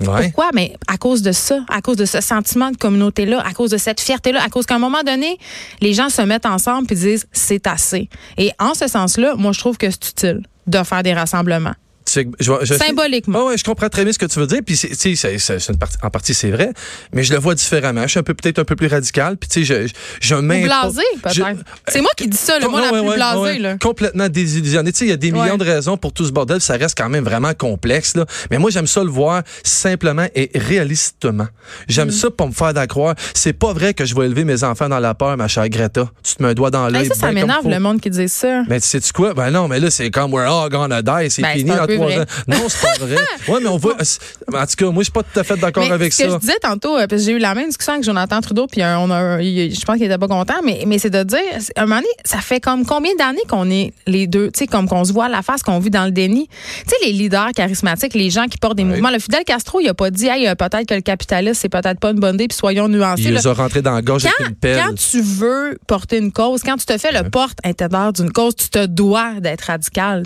Ouais. 0.00 0.24
Pourquoi? 0.24 0.50
Mais 0.54 0.74
à 0.88 0.98
cause 0.98 1.22
de 1.22 1.32
ça, 1.32 1.60
à 1.68 1.80
cause 1.80 1.96
de 1.96 2.04
ce 2.04 2.20
sentiment 2.20 2.70
de 2.70 2.76
communauté-là, 2.76 3.42
à 3.46 3.52
cause 3.52 3.70
de 3.70 3.78
cette 3.78 4.00
fierté-là, 4.00 4.42
à 4.44 4.48
cause 4.48 4.66
qu'à 4.66 4.74
un 4.74 4.78
moment 4.78 5.02
donné, 5.02 5.38
les 5.80 5.94
gens 5.94 6.10
se 6.10 6.22
mettent 6.22 6.46
ensemble 6.46 6.86
et 6.90 6.94
disent 6.94 7.26
c'est 7.32 7.66
assez. 7.66 8.08
Et 8.36 8.50
en 8.58 8.74
ce 8.74 8.88
sens-là, 8.88 9.34
moi, 9.36 9.52
je 9.52 9.58
trouve 9.58 9.78
que 9.78 9.90
c'est 9.90 10.10
utile 10.10 10.42
de 10.66 10.82
faire 10.82 11.02
des 11.02 11.14
rassemblements. 11.14 11.74
Je, 12.08 12.52
je- 12.62 12.74
Symboliquement. 12.74 13.46
Ouais, 13.46 13.58
je 13.58 13.64
comprends 13.64 13.88
très 13.88 14.04
bien 14.04 14.12
ce 14.12 14.18
que 14.18 14.26
tu 14.26 14.38
veux 14.38 14.46
dire. 14.46 14.60
Puis, 14.64 14.76
c'est- 14.76 15.68
une 15.68 15.76
partie- 15.78 15.96
en 16.02 16.10
partie, 16.10 16.34
c'est 16.34 16.50
vrai, 16.50 16.72
mais 17.12 17.22
je 17.24 17.32
le 17.32 17.38
vois 17.38 17.54
différemment. 17.54 18.02
Je 18.02 18.08
suis 18.08 18.18
un 18.18 18.22
peu 18.22 18.34
peut-être 18.34 18.58
un 18.58 18.64
peu 18.64 18.76
plus 18.76 18.86
radical. 18.86 19.36
Puis, 19.36 19.48
tu 19.48 19.64
sais, 19.64 19.86
je, 19.88 19.92
je, 20.20 20.34
blasé, 20.36 21.02
peut-être. 21.22 21.64
C'est 21.88 22.00
moi 22.00 22.10
qui 22.16 22.28
dis 22.28 22.36
ça, 22.36 22.58
le 22.58 22.68
mot 22.68 22.78
la 22.78 22.92
ouais, 22.92 23.00
plus 23.00 23.08
ouais, 23.08 23.16
blasé. 23.16 23.58
là. 23.58 23.76
Complètement 23.78 24.28
désillusionné. 24.28 24.92
Tu 24.92 24.98
sais, 24.98 25.04
il 25.06 25.08
y 25.08 25.12
a 25.12 25.16
des 25.16 25.32
millions 25.32 25.56
de 25.56 25.64
raisons 25.64 25.96
pour 25.96 26.12
tout 26.12 26.24
ce 26.24 26.32
bordel. 26.32 26.60
Ça 26.60 26.76
reste 26.76 26.96
quand 26.96 27.08
même 27.08 27.24
vraiment 27.24 27.52
complexe. 27.54 28.16
Là. 28.16 28.24
Mais 28.50 28.58
moi, 28.58 28.70
j'aime 28.70 28.86
ça 28.86 29.02
le 29.02 29.10
voir 29.10 29.42
simplement 29.64 30.26
et 30.34 30.50
réalistement. 30.54 31.46
J'aime 31.88 32.08
Mm. 32.08 32.12
ça 32.12 32.30
pour 32.30 32.48
me 32.48 32.52
faire 32.52 32.72
d'accroire. 32.74 33.14
C'est 33.34 33.52
pas 33.52 33.72
vrai 33.72 33.94
que 33.94 34.04
je 34.04 34.14
vais 34.14 34.26
élever 34.26 34.44
mes 34.44 34.62
enfants 34.64 34.88
dans 34.88 34.98
la 35.00 35.14
peur, 35.14 35.36
ma 35.36 35.48
chère 35.48 35.68
Greta. 35.68 36.10
Tu 36.22 36.34
te 36.36 36.42
mets 36.42 36.50
un 36.50 36.54
doigt 36.54 36.70
dans 36.70 36.88
l'œil. 36.88 37.02
Hey, 37.04 37.08
ça, 37.08 37.14
ça 37.14 37.26
ben 37.28 37.34
m'énerve 37.34 37.68
le 37.68 37.80
monde 37.80 38.00
qui 38.00 38.10
dit 38.10 38.28
ça. 38.28 38.62
Mais 38.68 38.80
tu 38.80 38.86
sais-tu 38.86 39.12
quoi? 39.12 39.34
Ben 39.34 39.50
non, 39.50 39.68
mais 39.68 39.80
là, 39.80 39.90
c'est 39.90 40.10
comme 40.10 40.32
we're 40.32 40.46
all 40.50 40.70
gonna 40.70 41.02
die. 41.02 41.30
C'est 41.30 41.42
Ben, 41.42 41.56
fini 41.56 41.70
vrai. 41.96 42.20
ans. 42.20 42.24
Non, 42.48 42.68
c'est 42.68 42.80
pas 42.86 43.04
vrai. 43.04 43.16
Ouais, 43.48 43.60
mais 43.62 43.68
on 43.68 43.76
voit. 43.76 43.94
En 43.94 44.66
tout 44.66 44.76
cas, 44.76 44.86
moi, 44.86 45.02
je 45.02 45.04
suis 45.04 45.12
pas 45.12 45.22
tout 45.22 45.38
à 45.38 45.44
fait 45.44 45.56
d'accord 45.56 45.90
avec 45.90 46.12
ce 46.12 46.22
que 46.22 46.28
ça. 46.28 46.34
je 46.34 46.40
disais 46.40 46.58
tantôt, 46.60 46.96
euh, 46.96 47.06
parce 47.06 47.22
que 47.22 47.26
j'ai 47.26 47.32
eu 47.32 47.38
la 47.38 47.54
même 47.54 47.68
discussion 47.68 47.92
avec 47.94 48.04
Jonathan 48.04 48.40
Trudeau, 48.40 48.66
puis 48.66 48.82
euh, 48.82 48.98
on 48.98 49.10
a, 49.10 49.40
je 49.40 49.84
pense 49.84 49.96
qu'il 49.96 50.06
était 50.06 50.18
pas 50.18 50.28
content, 50.28 50.54
mais, 50.64 50.82
mais 50.86 50.98
c'est 50.98 51.10
de 51.10 51.22
dire, 51.22 51.38
à 51.76 51.82
un 51.82 51.86
moment 51.86 52.00
donné, 52.00 52.08
ça 52.24 52.38
fait 52.38 52.60
comme 52.60 52.84
combien 52.84 53.14
d'années 53.16 53.42
qu'on 53.48 53.70
est 53.70 53.92
les 54.06 54.26
deux, 54.26 54.50
tu 54.50 54.60
sais, 54.60 54.66
comme 54.66 54.88
qu'on 54.88 55.04
se 55.04 55.12
voit 55.12 55.26
à 55.26 55.28
la 55.28 55.42
face, 55.42 55.62
qu'on 55.62 55.78
vit 55.78 55.90
dans 55.90 56.04
le 56.04 56.10
déni? 56.10 56.48
Tu 56.48 56.88
sais, 56.88 57.06
les 57.06 57.12
leaders 57.12 57.50
charismatiques, 57.54 58.14
les 58.14 58.30
gens 58.30 58.46
qui 58.46 58.58
portent 58.58 58.76
des 58.76 58.84
mouvements. 58.84 59.10
Le 59.10 59.18
Fidel 59.18 59.44
Castro, 59.44 59.80
il 59.80 59.88
a 59.88 59.94
pas 59.94 60.10
dit, 60.10 60.26
hey, 60.26 60.48
euh, 60.48 60.54
peut-être 60.54 60.86
que 60.86 60.94
le 60.94 61.02
capitalisme, 61.02 61.54
c'est 61.54 61.68
peut-être 61.68 62.00
pas 62.00 62.10
une 62.10 62.20
bonne 62.20 62.34
idée, 62.34 62.48
puis 62.48 62.56
soyons 62.56 62.88
nuancés. 62.88 63.24
Il 63.24 63.34
les 63.34 63.46
a 63.46 63.52
rentrés 63.52 63.82
dans 63.82 63.92
la 63.92 64.02
gorge 64.02 64.24
Quand, 64.24 64.30
avec 64.38 64.50
une 64.50 64.56
pelle. 64.56 64.82
quand 64.82 64.94
tu 64.94 65.20
veux 65.20 65.78
porter 65.86 66.18
une 66.18 66.32
cause, 66.32 66.62
quand 66.62 66.76
tu 66.76 66.86
te 66.86 66.96
fais 66.98 67.12
le 67.12 67.28
porte-intérieur 67.30 68.12
d'une 68.12 68.32
cause, 68.32 68.56
tu 68.56 68.68
te 68.68 68.86
dois 68.86 69.34
d'être 69.40 69.62
radical. 69.62 70.22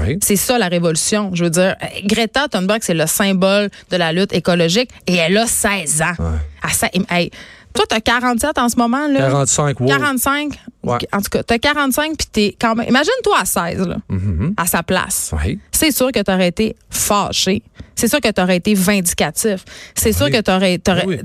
Oui. 0.00 0.18
c'est 0.22 0.36
ça 0.36 0.58
la 0.58 0.68
révolution. 0.68 1.13
Je 1.32 1.44
veux 1.44 1.50
dire, 1.50 1.76
Greta 2.04 2.48
Thunberg, 2.48 2.80
c'est 2.82 2.94
le 2.94 3.06
symbole 3.06 3.68
de 3.90 3.96
la 3.96 4.12
lutte 4.12 4.32
écologique 4.32 4.90
et 5.06 5.14
elle 5.16 5.36
a 5.38 5.46
16 5.46 6.02
ans. 6.02 6.14
Ouais. 6.18 6.38
À 6.62 6.68
ça- 6.70 6.88
hey, 7.10 7.30
toi, 7.74 7.84
tu 7.88 7.96
as 7.96 8.00
47 8.00 8.58
en 8.58 8.68
ce 8.68 8.76
moment. 8.76 9.06
Là? 9.08 9.18
45, 9.20 9.80
wow. 9.80 9.86
45. 9.88 10.52
Ouais. 10.84 10.98
En 11.12 11.18
tout 11.18 11.30
cas, 11.30 11.42
tu 11.42 11.54
as 11.54 11.58
45 11.58 12.16
puis 12.16 12.26
t'es 12.30 12.56
quand 12.60 12.74
même. 12.74 12.88
Imagine-toi 12.88 13.36
à 13.40 13.44
16, 13.44 13.86
là, 13.86 13.96
Mhm. 14.08 14.54
à 14.56 14.66
sa 14.66 14.82
place. 14.82 15.32
Oui. 15.44 15.58
C'est 15.72 15.90
sûr 15.90 16.12
que 16.12 16.20
tu 16.22 16.30
aurais 16.30 16.48
été 16.48 16.76
fâché. 16.90 17.62
C'est 17.96 18.08
sûr 18.08 18.20
que 18.20 18.30
tu 18.30 18.40
aurais 18.40 18.56
été 18.56 18.74
vindicatif. 18.74 19.64
C'est 19.94 20.12
sûr 20.12 20.28
que 20.30 20.40
tu 20.40 20.50
aurais. 20.50 20.80
Oui. 21.06 21.20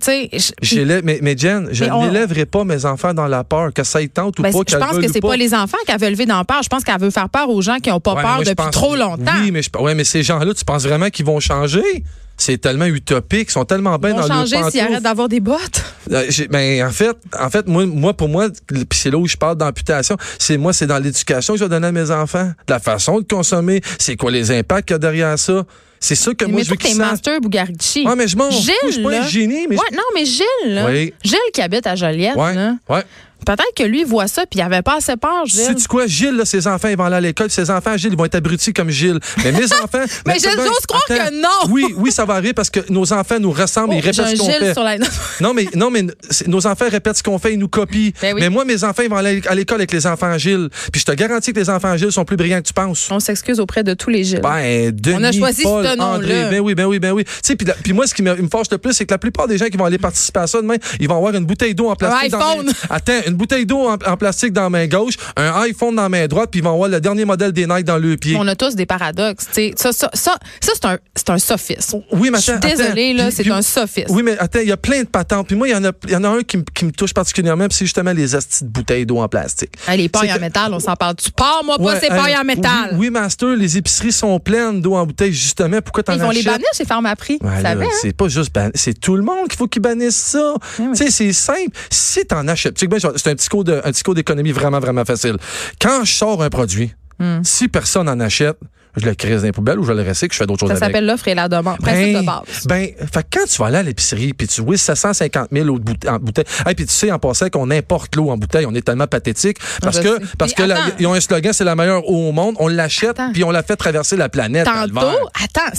Je- 0.62 1.02
mais, 1.02 1.20
mais 1.22 1.36
Jen, 1.38 1.68
je 1.72 1.86
on- 1.86 2.06
n'élèverai 2.06 2.46
pas 2.46 2.64
mes 2.64 2.86
enfants 2.86 3.14
dans 3.14 3.28
la 3.28 3.44
peur, 3.44 3.74
que 3.74 3.84
ça 3.84 4.02
y 4.02 4.10
tente 4.10 4.38
ou 4.40 4.44
Ben, 4.44 4.52
pas, 4.52 4.60
je 4.68 4.78
pense 4.78 4.98
que 4.98 5.12
c'est 5.12 5.20
pas 5.22 5.36
les 5.36 5.54
enfants 5.56 5.78
qu'elle 5.88 6.00
veut 6.00 6.10
lever 6.10 6.26
dans 6.28 6.38
la 6.38 6.46
peur. 6.46 6.62
Je 6.64 6.70
pense 6.70 6.84
qu'elle 6.84 7.00
veut 7.00 7.10
faire 7.10 7.30
peur 7.30 7.50
aux 7.50 7.62
gens 7.62 7.78
qui 7.78 7.90
n'ont 7.90 8.00
pas 8.00 8.14
Ouais, 8.14 8.22
peur 8.22 8.36
moi, 8.36 8.44
depuis 8.44 8.56
pense- 8.56 8.72
trop 8.72 8.96
longtemps. 8.96 9.32
Oui, 9.42 9.52
mais, 9.52 9.62
je, 9.64 9.70
ouais, 9.80 9.96
mais 9.96 10.04
ces 10.04 10.22
gens-là, 10.24 10.54
tu 10.54 10.64
penses 10.64 10.84
vraiment 10.86 11.10
qu'ils 11.10 11.26
vont 11.26 11.40
changer? 11.40 12.04
C'est 12.42 12.58
tellement 12.58 12.86
utopique, 12.86 13.50
ils 13.50 13.52
sont 13.52 13.66
tellement 13.66 13.98
bien 14.00 14.12
Ils 14.12 14.16
vont 14.16 14.22
dans 14.22 14.28
leur 14.28 14.48
changer 14.48 14.72
s'ils 14.72 14.80
arrêtent 14.80 15.04
d'avoir 15.04 15.28
des 15.30 15.42
bottes. 15.42 15.84
Euh, 16.12 16.26
Ben, 16.50 16.88
en 16.88 16.92
fait, 16.92 17.16
en 17.38 17.50
fait, 17.50 17.68
moi, 17.68 17.86
moi 17.86 18.14
pour 18.16 18.30
moi, 18.30 18.48
puis 18.68 18.86
c'est 18.98 19.12
là 19.12 19.18
où 19.18 19.28
je 19.28 19.36
parle 19.38 19.58
d'amputation, 19.58 20.16
c'est 20.40 20.58
moi, 20.58 20.72
c'est 20.74 20.88
dans 20.88 20.98
l'éducation 21.00 21.54
que 21.54 21.60
je 21.60 21.66
vais 21.66 21.70
donner 21.70 21.88
à 21.88 21.92
mes 21.92 22.10
enfants, 22.12 22.46
de 22.68 22.74
la 22.74 22.80
façon 22.80 23.20
de 23.20 23.26
consommer, 23.26 23.82
c'est 24.00 24.16
quoi 24.16 24.32
les 24.32 24.52
impacts 24.52 24.88
qu'il 24.88 24.94
y 24.94 24.96
a 24.96 25.00
derrière 25.00 25.38
ça. 25.38 25.64
C'est 26.00 26.16
ça 26.16 26.34
que 26.34 26.46
moi, 26.46 26.60
mais 26.60 26.64
je 26.64 26.70
veux 26.70 26.78
sachent. 26.82 26.96
Master 26.96 27.42
Bugarici. 27.42 28.08
Ouais, 28.08 28.16
mais 28.16 28.30
je 28.30 28.38
m'en 28.38 28.50
Gilles, 28.50 28.74
je 28.86 28.92
suis 28.92 29.04
pas 29.04 29.12
là. 29.12 29.24
un 29.26 29.28
génie, 29.28 29.68
mais 29.68 29.76
je- 29.76 29.82
Ouais, 29.82 29.88
non, 29.98 30.04
mais 30.16 30.24
Gilles, 30.24 30.46
là. 30.68 30.86
Oui. 30.90 31.14
Gilles 31.26 31.38
qui 31.54 31.62
habite 31.62 31.86
à 31.88 31.96
Joliette, 31.98 32.38
Ouais, 32.38 32.56
là. 32.56 32.76
ouais. 32.88 33.04
Peut-être 33.46 33.74
que 33.76 33.84
lui 33.84 34.04
voit 34.04 34.28
ça 34.28 34.44
puis 34.46 34.60
il 34.60 34.62
avait 34.62 34.82
pas 34.82 34.98
assez 34.98 35.16
peur, 35.18 35.46
Gilles. 35.46 35.60
Sais-tu 35.66 35.88
quoi, 35.88 36.06
Gilles, 36.08 36.36
là, 36.36 36.46
ses 36.46 36.68
enfants, 36.68 36.88
ils 36.90 36.98
vont 36.98 37.06
aller 37.06 37.16
à 37.16 37.22
l'école, 37.22 37.50
ses 37.50 37.70
enfants, 37.72 37.98
Gilles, 37.98 38.12
ils 38.14 38.18
vont 38.18 38.26
être 38.26 38.36
abrutis 38.36 38.74
comme 38.74 38.90
Gilles. 38.90 39.20
Mais 39.44 39.52
mes 39.52 39.66
enfants. 39.84 40.04
Mais 40.28 40.36
j'ose 40.40 40.56
croire 40.88 41.04
que 41.08 41.34
non. 41.42 41.72
Oui, 41.72 41.86
oui, 41.98 42.12
ça 42.12 42.26
va 42.26 42.36
arriver 42.36 42.54
parce 42.54 42.70
que 42.70 42.80
nos 42.90 43.12
enfants 43.14 43.40
nous 43.40 43.52
ressemblent, 43.52 43.94
Oh, 43.94 43.98
ils 43.98 44.04
j'ai 44.04 44.12
répètent 44.22 44.38
ce 44.38 44.42
qu'on 44.44 44.50
Gilles 44.52 44.60
fait. 44.60 44.74
sur 44.74 44.84
la. 44.84 44.98
Non, 45.42 45.54
mais, 45.54 45.68
non, 45.76 45.90
mais 45.90 46.04
nos 46.48 46.68
enfants 46.68 46.86
répètent 46.90 47.18
ce 47.18 47.24
qu'on 47.24 47.40
fait, 47.40 47.54
ils 47.54 47.60
nous 47.60 47.68
copient. 47.70 48.12
Ben 48.22 48.34
oui. 48.36 48.42
Mais 48.42 48.50
moi, 48.50 48.66
mes 48.66 48.84
enfants, 48.84 49.04
ils 49.04 49.10
vont 49.10 49.16
aller 49.16 49.42
à 49.48 49.56
l'école 49.56 49.78
avec 49.80 49.92
les 49.92 50.06
enfants 50.06 50.38
Gilles. 50.38 50.70
Puis 50.92 51.02
je 51.02 51.06
te 51.06 51.12
garantis 51.14 51.54
que 51.54 51.60
les 51.60 51.70
enfants 51.70 51.96
Gilles 51.98 52.12
sont 52.12 52.26
plus 52.26 52.36
brillants 52.38 52.62
que 52.62 52.68
tu 52.68 52.74
penses. 52.74 53.08
On 53.12 53.20
s'excuse 53.20 53.60
auprès 53.60 53.84
de 53.84 53.94
tous 53.94 54.10
les 54.10 54.24
Gilles. 54.24 54.42
Ben, 54.42 54.92
Denis, 54.92 55.18
On 55.20 55.24
a 55.24 55.32
choisi 55.32 55.64
Paul, 55.64 55.86
ce 55.88 55.96
nom-là. 55.96 56.50
Ben 56.50 56.60
oui, 56.60 56.76
ben 56.76 56.86
oui, 56.86 57.00
ben 57.00 57.12
oui. 57.12 57.24
Tu 57.24 57.32
sais, 57.44 57.56
puis 57.56 57.68
puis 57.84 57.94
moi, 57.94 58.06
ce 58.06 58.14
qui 58.14 58.22
me, 58.22 58.36
me 58.36 58.48
fâche 58.50 58.68
le 58.72 58.78
plus, 58.78 58.94
c'est 58.94 59.06
que 59.06 59.14
la 59.14 59.18
plupart 59.18 59.48
des 59.48 59.58
gens 59.58 59.68
qui 59.68 59.78
vont 59.78 59.86
aller 59.86 59.98
participer 59.98 60.40
à 60.42 60.48
ça 60.48 60.62
demain, 60.62 60.76
ils 61.00 61.08
vont 61.08 61.16
avoir 61.18 61.34
une 61.34 61.46
bouteille 61.46 61.74
d'eau 61.74 61.90
en 61.90 61.96
plastique. 61.96 62.34
Un 62.34 62.38
dans 62.38 62.50
iPhone. 62.50 62.66
main- 62.68 62.74
Attends, 62.90 63.29
une 63.30 63.36
bouteille 63.36 63.66
d'eau 63.66 63.88
en, 63.88 63.94
en 63.94 64.18
plastique 64.18 64.54
dans 64.54 64.64
la 64.64 64.70
main 64.70 64.88
gauche, 64.88 65.16
un 65.38 65.62
iPhone 65.62 65.96
dans 65.96 66.04
la 66.04 66.10
main 66.10 66.28
droite, 66.28 66.50
puis 66.52 66.60
ils 66.60 66.64
vont 66.64 66.74
avoir 66.74 66.90
le 66.90 67.00
dernier 67.00 67.26
modèle 67.26 67.52
des 67.52 67.66
Nike 67.66 67.86
dans 67.86 67.98
le 67.98 68.18
pied. 68.18 68.36
On 68.38 68.48
a 68.48 68.56
tous 68.56 68.76
des 68.76 68.86
paradoxes. 68.86 69.48
Ça, 69.76 69.92
ça, 69.94 70.10
ça, 70.14 70.36
ça, 70.60 70.72
c'est 70.74 70.86
un, 70.86 70.98
c'est 71.16 71.30
un 71.30 71.38
sophisme. 71.38 72.02
Oui, 72.12 72.30
mais 72.32 72.38
Je 72.40 72.44
suis 72.44 72.52
attends, 72.52 72.68
désolée, 72.68 73.14
attends. 73.14 73.24
là, 73.26 73.32
c'est 73.32 73.50
un 73.52 73.62
sophisme. 73.62 74.08
Oui, 74.14 74.24
mais 74.24 74.38
attends, 74.38 74.60
il 74.60 74.68
y 74.70 74.72
a 74.72 74.78
plein 74.78 75.02
de 75.04 75.08
patentes. 75.08 75.48
Puis 75.48 75.56
moi, 75.56 75.68
il 75.68 75.72
y 75.72 75.76
en 75.76 75.86
a, 75.86 75.92
y 76.08 76.16
en 76.16 76.24
a 76.24 76.30
un 76.30 76.42
qui, 76.44 76.58
me- 76.58 76.64
qui 76.74 76.86
me 76.86 76.92
touche 76.92 77.14
particulièrement, 77.14 77.68
puis 77.68 77.78
c'est 77.78 77.86
justement 77.86 78.12
les 78.12 78.36
astis 78.36 78.64
de 78.64 78.70
bouteilles 78.70 79.06
d'eau 79.06 79.20
en 79.20 79.28
plastique. 79.28 79.72
Les 79.96 80.10
pailles 80.10 80.32
en 80.32 80.36
que- 80.36 80.42
métal, 80.42 80.74
on 80.74 80.80
s'en 80.80 80.96
parle. 80.96 81.16
Tu 81.16 81.32
pars, 81.32 81.62
moi, 81.66 81.78
pas 81.78 81.84
Ouais, 81.84 82.00
ces 82.00 82.08
pailles 82.08 82.38
en 82.38 82.44
métal. 82.44 82.90
Oui, 82.94 82.98
oui, 83.08 83.10
Master, 83.10 83.50
les 83.56 83.78
épiceries 83.78 84.12
sont 84.12 84.40
pleines 84.40 84.82
d'eau 84.82 84.96
en 84.96 85.06
bouteille, 85.06 85.34
justement. 85.34 85.80
Pourquoi 85.82 86.04
t'en 86.04 86.14
Ils 86.14 86.20
vont 86.22 86.30
les 86.32 86.44
bannir 86.44 86.68
chez 86.76 86.86
Pharmaprix. 86.86 87.38
Ouais, 87.42 87.66
hein? 87.66 87.78
c'est 88.02 88.14
pas 88.16 88.28
juste 88.28 88.54
ban- 88.54 88.70
c'est 88.76 89.00
tout 89.00 89.16
le 89.16 89.24
monde 89.24 89.48
qu'il 89.48 89.58
faut 89.58 89.68
qu'ils 89.68 89.82
bannissent 89.82 90.16
ça. 90.16 90.54
oui. 90.80 90.88
Tu 90.92 91.06
sais, 91.06 91.12
c'est 91.12 91.34
simple. 91.34 91.72
Si 91.90 92.26
t'en 92.26 92.48
achètes, 92.48 92.76
tu 92.76 92.82
sais, 92.82 92.88
ben, 92.88 93.00
c'est 93.20 93.30
un 93.32 93.36
petit 93.36 93.50
cours 93.50 93.64
de, 93.64 93.74
un 93.84 93.92
petit 93.92 94.04
cours 94.04 94.16
d'économie 94.16 94.52
vraiment 94.52 94.80
vraiment 94.80 95.06
facile. 95.06 95.38
Quand 95.82 96.04
je 96.04 96.14
sors 96.14 96.42
un 96.44 96.50
produit, 96.50 96.94
Hmm. 97.22 97.42
si 97.44 97.68
personne 97.68 98.08
en 98.08 98.18
achète, 98.22 98.56
je 98.96 99.06
le 99.06 99.14
crée 99.14 99.36
dans 99.36 99.42
les 99.44 99.52
poubelles 99.52 99.78
ou 99.78 99.84
je 99.84 99.92
le 99.92 100.02
recycle, 100.04 100.32
je 100.34 100.38
fais 100.40 100.46
d'autres 100.46 100.62
choses 100.62 100.70
Ça 100.70 100.78
s'appelle 100.78 101.06
l'offre 101.06 101.28
et 101.28 101.36
la 101.36 101.50
demande. 101.50 101.78
Principe 101.80 102.16
de 102.16 102.26
base. 102.26 102.66
ben, 102.66 102.88
fait 102.98 103.24
que 103.30 103.40
quand 103.40 103.46
tu 103.46 103.58
vas 103.58 103.66
aller 103.68 103.78
à 103.80 103.84
l'épicerie 103.84 104.32
puis 104.34 104.48
tu 104.48 104.62
vois 104.62 104.78
750 104.78 105.50
000 105.52 105.68
eau 105.68 105.78
de 105.80 105.84
boute- 105.84 106.08
en 106.08 106.18
bouteille, 106.18 106.46
et 106.70 106.76
puis 106.76 106.86
tu 106.86 106.94
sais 106.94 107.12
en 107.12 107.20
passant 107.20 107.50
qu'on 107.50 107.70
importe 107.72 108.16
l'eau 108.16 108.30
en 108.30 108.38
bouteille, 108.38 108.66
on 108.66 108.74
est 108.74 108.82
tellement 108.86 109.06
pathétique 109.08 109.58
parce 109.82 109.98
Je 109.98 110.02
que 110.02 110.08
sais. 110.26 110.32
parce 110.38 110.54
Puis 110.54 110.64
que 110.64 110.70
la- 110.70 110.80
ils 110.98 111.06
ont 111.08 111.14
un 111.14 111.20
slogan, 111.20 111.52
c'est 111.52 111.66
la 111.66 111.76
meilleure 111.76 112.08
eau 112.10 112.30
au 112.30 112.32
monde, 112.32 112.56
on 112.58 112.70
l'achète 112.70 113.20
puis 113.34 113.44
on 113.44 113.52
la 113.52 113.64
fait 113.64 113.76
traverser 113.76 114.16
la 114.16 114.30
planète. 114.30 114.66
Tantôt, 114.66 115.06
attends, 115.44 115.76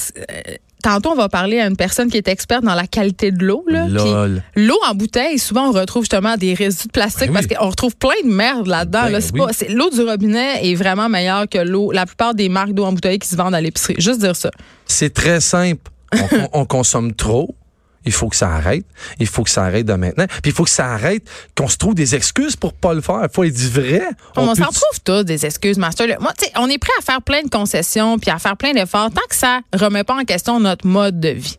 tantôt, 0.83 1.11
on 1.11 1.17
va 1.17 1.29
parler 1.29 1.61
à 1.61 1.67
une 1.67 1.77
personne 1.77 2.11
qui 2.11 2.17
est 2.17 2.29
experte 2.29 2.65
dans 2.65 2.75
la 2.75 2.87
qualité 2.87 3.31
de 3.31 3.45
l'eau. 3.45 3.65
L'eau 4.57 4.79
en 4.89 4.95
bouteille, 4.95 5.39
souvent, 5.39 5.69
on 5.69 5.73
retrouve 5.73 6.03
justement 6.03 6.37
des 6.37 6.55
résidus 6.55 6.89
de 6.89 6.93
plastique 6.93 7.29
Ben 7.29 7.35
parce 7.35 7.47
oui. 7.47 7.57
qu'on 7.57 7.69
retrouve 7.69 7.97
plein 7.97 8.11
de 8.25 8.33
merde 8.33 8.67
là-dedans. 8.67 9.05
Ben 9.05 9.13
là. 9.13 9.19
Oui. 9.35 9.67
L'eau 9.69 9.91
du 9.91 10.03
robinet 10.03 10.71
est 10.71 10.75
vraiment 10.75 11.09
meilleure 11.09 11.49
que 11.49 11.59
l'eau. 11.59 11.93
La 11.93 12.07
plupart 12.07 12.35
des 12.35 12.49
marques 12.49 12.73
d'eau 12.73 12.85
en 12.85 12.93
bouteille 12.93 13.19
qui 13.19 13.29
se 13.29 13.37
vendent 13.37 13.55
à 13.55 13.61
l'épicerie. 13.61 13.97
Juste 13.99 14.21
dire 14.21 14.37
ça. 14.37 14.51
C'est 14.87 15.13
très 15.13 15.41
simple. 15.41 15.91
On, 16.13 16.49
on 16.61 16.65
consomme 16.65 17.15
trop. 17.15 17.55
Il 18.07 18.13
faut 18.13 18.29
que 18.29 18.37
ça 18.37 18.51
arrête. 18.51 18.85
Il 19.19 19.27
faut 19.27 19.45
que 19.45 19.51
ça 19.51 19.65
arrête 19.65 19.85
de 19.85 19.93
maintenant. 19.93 20.27
Puis 20.27 20.51
il 20.51 20.53
faut 20.53 20.65
que 20.65 20.71
ça 20.71 20.93
arrête, 20.93 21.23
qu'on 21.57 21.69
se 21.69 21.77
trouve 21.77 21.95
des 21.95 22.15
excuses 22.15 22.57
pour 22.57 22.73
pas 22.73 22.95
le 22.95 23.01
faire. 23.01 23.21
Il 23.23 23.35
faut 23.35 23.45
être 23.45 23.59
vrai. 23.59 24.03
On, 24.37 24.55
s'en 24.55 24.65
trouve 24.65 25.01
tous 25.05 25.23
des 25.23 25.45
excuses, 25.45 25.79
Master. 25.79 26.07
Moi, 26.21 26.33
tu 26.39 26.47
sais, 26.47 26.53
on 26.57 26.69
est 26.69 26.79
prêt 26.79 26.93
à 26.99 27.03
faire 27.03 27.23
plein 27.23 27.43
de 27.43 27.51
concessions 27.51 28.19
puis 28.19 28.31
à 28.31 28.39
faire 28.39 28.57
plein 28.57 28.73
d'efforts 28.73 29.11
tant 29.11 29.27
que 29.29 29.37
ça 29.37 29.61
remet 29.75 30.05
pas 30.05 30.15
en 30.15 30.25
question 30.25 30.61
notre 30.61 30.87
mode 30.87 31.21
de 31.21 31.29
vie. 31.29 31.59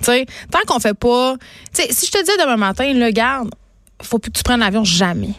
Tu 0.00 0.06
sais, 0.06 0.26
tant 0.50 0.60
qu'on 0.66 0.80
fait 0.80 0.94
pas. 0.94 1.36
Tu 1.74 1.82
sais, 1.82 1.92
si 1.92 2.06
je 2.06 2.12
te 2.12 2.24
dis 2.24 2.32
demain 2.40 2.56
matin, 2.56 2.92
le 2.92 3.10
garde, 3.10 3.50
faut 4.02 4.18
plus 4.18 4.30
que 4.30 4.38
tu 4.38 4.42
prennes 4.42 4.60
l'avion 4.60 4.84
jamais. 4.84 5.34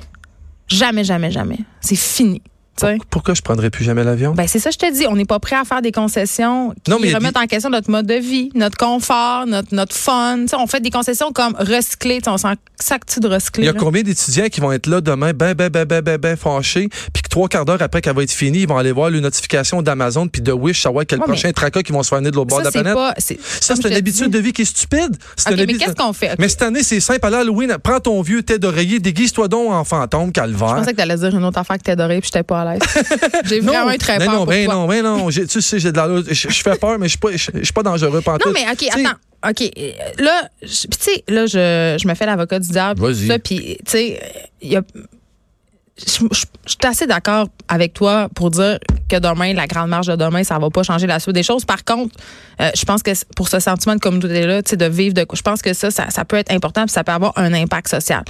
Jamais, 0.68 1.04
jamais, 1.04 1.32
jamais. 1.32 1.60
C'est 1.82 1.96
fini. 1.96 2.42
T'sais. 2.76 2.98
Pourquoi 3.10 3.34
je 3.34 3.42
prendrais 3.42 3.70
plus 3.70 3.86
jamais 3.86 4.04
l'avion? 4.04 4.34
Ben 4.34 4.48
c'est 4.48 4.60
ça, 4.60 4.70
je 4.70 4.78
te 4.78 4.92
dis. 4.92 5.08
On 5.08 5.16
n'est 5.16 5.26
pas 5.26 5.40
prêt 5.40 5.56
à 5.56 5.64
faire 5.64 5.82
des 5.82 5.92
concessions 5.92 6.74
qui 6.84 6.92
Non, 6.92 6.98
mais 7.00 7.14
a 7.14 7.18
remettent 7.18 7.38
en 7.38 7.48
question 7.48 7.70
notre 7.70 7.90
mode 7.90 8.06
de 8.06 8.16
vie, 8.16 8.50
notre 8.54 8.78
confort, 8.78 9.46
notre, 9.46 9.74
notre 9.74 9.96
fun. 9.96 10.46
T'sais, 10.46 10.58
on 10.58 10.68
fait 10.68 10.82
des 10.82 10.90
concessions 10.90 11.32
comme 11.32 11.56
recycler. 11.58 12.20
On 12.28 12.38
s'en 12.38 12.54
sac 12.80 13.04
de 13.20 13.28
recycler. 13.28 13.64
Il 13.64 13.68
y 13.68 13.70
a 13.70 13.74
là? 13.74 13.80
combien 13.80 14.02
d'étudiants 14.02 14.48
qui 14.48 14.60
vont 14.60 14.72
être 14.72 14.88
là 14.88 15.00
demain, 15.00 15.32
ben, 15.34 15.54
ben, 15.54 15.70
ben, 15.70 15.86
ben, 15.86 16.02
ben, 16.02 16.18
ben, 16.18 16.36
fâchés, 16.36 16.90
puis 17.14 17.24
trois 17.36 17.50
quarts 17.50 17.66
d'heure 17.66 17.82
après 17.82 18.00
qu'elle 18.02 18.16
va 18.16 18.24
être 18.24 18.32
finie, 18.32 18.60
ils 18.62 18.68
vont 18.68 18.78
aller 18.78 18.94
voir 18.94 19.10
les 19.10 19.20
notifications 19.20 19.82
d'Amazon 19.82 20.28
puis 20.30 20.42
de 20.42 20.54
Wish, 20.54 20.82
savoir 20.82 21.06
quel 21.06 21.20
Ouais, 21.20 21.26
prochain 21.26 21.52
tracas 21.52 21.84
qui 21.84 21.92
vont 21.92 22.02
se 22.02 22.08
faire 22.08 22.20
venir 22.20 22.32
de 22.32 22.38
l'autre 22.38 22.48
bord 22.48 22.60
de 22.60 22.64
la 22.66 22.72
planète. 22.72 22.94
pas. 22.94 23.14
Ça, 23.18 23.76
c'est 23.76 23.82
je 23.82 23.88
une 23.90 23.94
habitude 23.94 24.26
dis. 24.26 24.30
de 24.30 24.40
vie 24.40 24.54
qui 24.54 24.62
est 24.62 24.66
stupide. 24.66 25.18
C'est 25.36 25.52
OK, 25.54 25.60
une 25.60 25.66
mais 25.66 25.74
qu'est-ce 25.74 25.96
qu'on 25.96 26.14
fait? 26.14 26.36
Mais 26.40 26.48
cette 26.48 26.62
année, 26.62 26.82
c'est 26.82 27.02
simple. 27.02 27.26
À 27.26 27.30
l'Halloween, 27.30 27.76
prends 27.84 28.00
ton 28.00 28.22
vieux 28.22 28.42
tête 28.42 28.62
d'oreiller, 28.62 29.00
déguise-toi 29.00 29.50
donc 29.50 29.70
en 29.74 29.84
fantôme, 29.84 30.28
Je 30.28 30.32
calvaire. 30.32 30.76
pensais 30.76 30.92
que 30.92 30.96
tu 30.96 31.02
allais 31.02 31.18
dire 31.18 31.36
une 31.36 31.44
autre 31.44 31.58
affaire 31.60 31.78
que 31.78 31.84
t'as 31.84 31.92
adorée 31.92 32.22
puis 32.22 32.30
j'étais 32.34 32.44
pas 32.44 32.62
à 32.62 32.74
l'aise. 32.74 32.82
J'ai 33.46 33.60
Non, 33.62 33.74
vraiment 33.74 33.92
eu 33.92 33.98
très 33.98 34.18
non, 34.20 34.26
peur 34.26 34.34
non, 34.36 34.46
ben 34.46 34.68
non, 34.70 34.88
ben 34.88 35.04
non. 35.04 35.30
J'ai- 35.30 35.46
Tu 35.48 35.62
sais, 35.62 35.78
j'ai 35.80 35.92
de 35.92 35.98
la, 35.98 36.08
je, 36.26 36.34
je 36.34 36.62
fais 36.64 36.76
peur, 36.78 36.98
mais 37.00 37.08
je 37.08 37.10
suis 37.10 37.18
pas, 37.20 37.32
je, 37.34 37.52
je 37.54 37.64
suis 37.66 37.74
pas 37.74 37.84
dangereux. 37.84 38.22
Non, 38.26 38.52
mais 38.54 38.64
OK, 38.72 38.88
attends. 38.92 39.18
OK. 39.50 39.62
euh, 39.78 39.92
Là, 40.24 40.50
je- 40.62 40.88
tu 40.88 40.98
sais, 41.00 41.24
là, 41.28 41.46
je, 41.48 41.98
je 42.02 42.08
me 42.08 42.16
fais 42.16 42.26
l'avocat 42.26 42.60
du 42.60 42.70
diable. 42.70 43.02
Vas-y. 43.02 43.38
Puis, 43.40 43.78
tu 43.86 43.92
sais, 43.92 44.22
il 44.62 44.72
y 44.72 44.76
a. 44.78 44.82
Je 45.98 46.26
je- 46.32 46.46
je 46.66 46.72
suis 46.72 46.78
assez 46.86 47.08
d'accord 47.08 47.48
avec 47.70 47.94
toi 47.94 48.28
pour 48.36 48.52
dire 48.52 48.80
que 49.10 49.18
demain, 49.18 49.54
la 49.54 49.66
grande 49.66 49.90
marche 49.90 50.08
de 50.08 50.16
demain, 50.16 50.44
ça 50.44 50.60
va 50.60 50.70
pas 50.70 50.84
changer 50.84 51.08
la 51.08 51.20
suite 51.20 51.36
des 51.36 51.44
choses. 51.44 51.64
Par 51.64 51.86
contre, 51.86 52.14
euh, 52.60 52.70
je 52.76 52.84
pense 52.84 53.02
que 53.02 53.12
pour 53.36 53.48
ce 53.48 53.60
sentiment 53.60 53.96
de 53.96 54.00
communauté-là, 54.02 54.62
de 54.62 54.86
vivre 54.86 55.14
de. 55.14 55.26
Je 55.34 55.42
pense 55.42 55.62
que 55.62 55.74
ça, 55.74 55.92
ça, 55.92 56.10
ça 56.10 56.26
peut 56.26 56.38
être 56.38 56.52
important 56.52 56.84
puis 56.84 56.92
ça 56.92 57.04
peut 57.04 57.14
avoir 57.14 57.32
un 57.38 57.54
impact 57.54 57.88
social. 57.88 58.24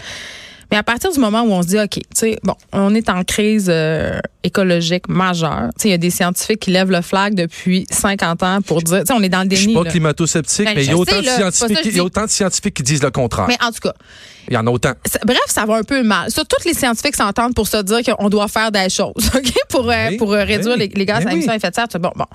Mais 0.75 0.79
à 0.79 0.83
partir 0.83 1.09
du 1.09 1.19
moment 1.21 1.41
où 1.43 1.53
on 1.53 1.61
se 1.61 1.67
dit, 1.69 1.79
OK, 1.79 1.91
tu 1.91 2.01
sais, 2.13 2.37
bon, 2.43 2.53
on 2.73 2.93
est 2.95 3.07
en 3.07 3.23
crise 3.23 3.67
euh, 3.69 4.19
écologique 4.43 5.07
majeure. 5.07 5.69
Tu 5.77 5.83
sais, 5.83 5.87
il 5.87 5.91
y 5.91 5.93
a 5.93 5.97
des 5.97 6.09
scientifiques 6.09 6.59
qui 6.59 6.71
lèvent 6.71 6.91
le 6.91 7.01
flag 7.01 7.33
depuis 7.33 7.85
50 7.89 8.43
ans 8.43 8.59
pour 8.61 8.81
dire, 8.81 8.99
tu 8.99 9.05
sais, 9.05 9.13
on 9.13 9.23
est 9.23 9.29
dans 9.29 9.43
le 9.43 9.49
Je 9.51 9.55
suis 9.55 9.67
déni. 9.67 9.77
pas 9.77 9.83
là. 9.85 9.91
climato-sceptique, 9.91 10.65
Ben, 10.65 10.75
mais 10.75 10.83
il 10.83 10.89
y 10.89 10.93
a 10.93 10.97
autant 10.97 11.13
sais, 11.13 11.21
de 11.21 11.25
là, 11.27 11.31
ça 11.31 11.51
scientifiques, 11.51 11.77
que 11.77 11.83
je 11.85 11.89
il 11.89 11.91
y 11.95 11.99
a 11.99 12.01
dis. 12.01 12.01
autant 12.01 12.25
de 12.25 12.29
scientifiques 12.29 12.73
qui 12.73 12.83
disent 12.83 13.03
le 13.03 13.11
contraire. 13.11 13.47
Mais 13.47 13.57
en 13.63 13.71
tout 13.71 13.79
cas, 13.83 13.93
Il 14.49 14.53
y 14.53 14.57
en 14.57 14.67
a 14.67 14.69
autant. 14.69 14.91
bref, 15.25 15.39
ça 15.47 15.65
va 15.65 15.75
un 15.77 15.83
peu 15.83 16.03
mal. 16.03 16.29
Ça, 16.29 16.43
tous 16.43 16.67
les 16.67 16.73
scientifiques 16.73 17.15
s'entendent 17.15 17.55
pour 17.55 17.69
se 17.69 17.77
dire 17.81 18.01
qu'on 18.03 18.27
doit 18.27 18.49
faire 18.49 18.69
des 18.71 18.89
choses, 18.89 19.13
OK? 19.33 19.53
Pour, 19.69 19.89
euh, 19.89 20.09
Oui, 20.09 20.17
pour 20.17 20.33
euh, 20.33 20.43
réduire 20.43 20.73
oui, 20.77 20.79
les, 20.79 20.87
les 20.93 21.05
gaz 21.05 21.23
ben 21.23 21.29
à 21.29 21.33
émission 21.33 21.53
oui. 21.53 21.57
d'effet 21.57 21.69
de 21.71 21.75
serre. 21.75 21.87
Bon, 22.01 22.11
bon. 22.17 22.25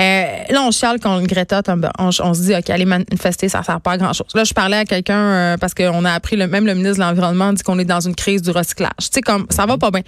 Euh, 0.00 0.24
là, 0.50 0.62
on 0.62 0.70
chiale 0.70 1.00
contre 1.00 1.26
Greta 1.26 1.62
Thunberg. 1.62 1.92
On, 1.98 2.10
on 2.20 2.34
se 2.34 2.40
dit, 2.42 2.54
OK, 2.54 2.70
aller 2.70 2.84
manifester, 2.84 3.48
ça 3.48 3.62
sert 3.62 3.80
pas 3.80 3.92
à 3.92 3.96
grand-chose. 3.98 4.26
Là, 4.34 4.44
je 4.44 4.52
parlais 4.54 4.76
à 4.78 4.84
quelqu'un 4.84 5.56
parce 5.60 5.74
qu'on 5.74 6.04
a 6.04 6.12
appris, 6.12 6.36
le, 6.36 6.46
même 6.46 6.66
le 6.66 6.74
ministre 6.74 6.96
de 6.96 7.00
l'Environnement 7.02 7.52
dit 7.52 7.61
qu'on 7.62 7.78
est 7.78 7.84
dans 7.84 8.00
une 8.00 8.14
crise 8.14 8.42
du 8.42 8.50
recyclage. 8.50 8.90
Tu 8.98 9.08
sais, 9.12 9.20
comme, 9.20 9.46
ça 9.50 9.66
va 9.66 9.76
pas 9.78 9.90
bien. 9.90 10.02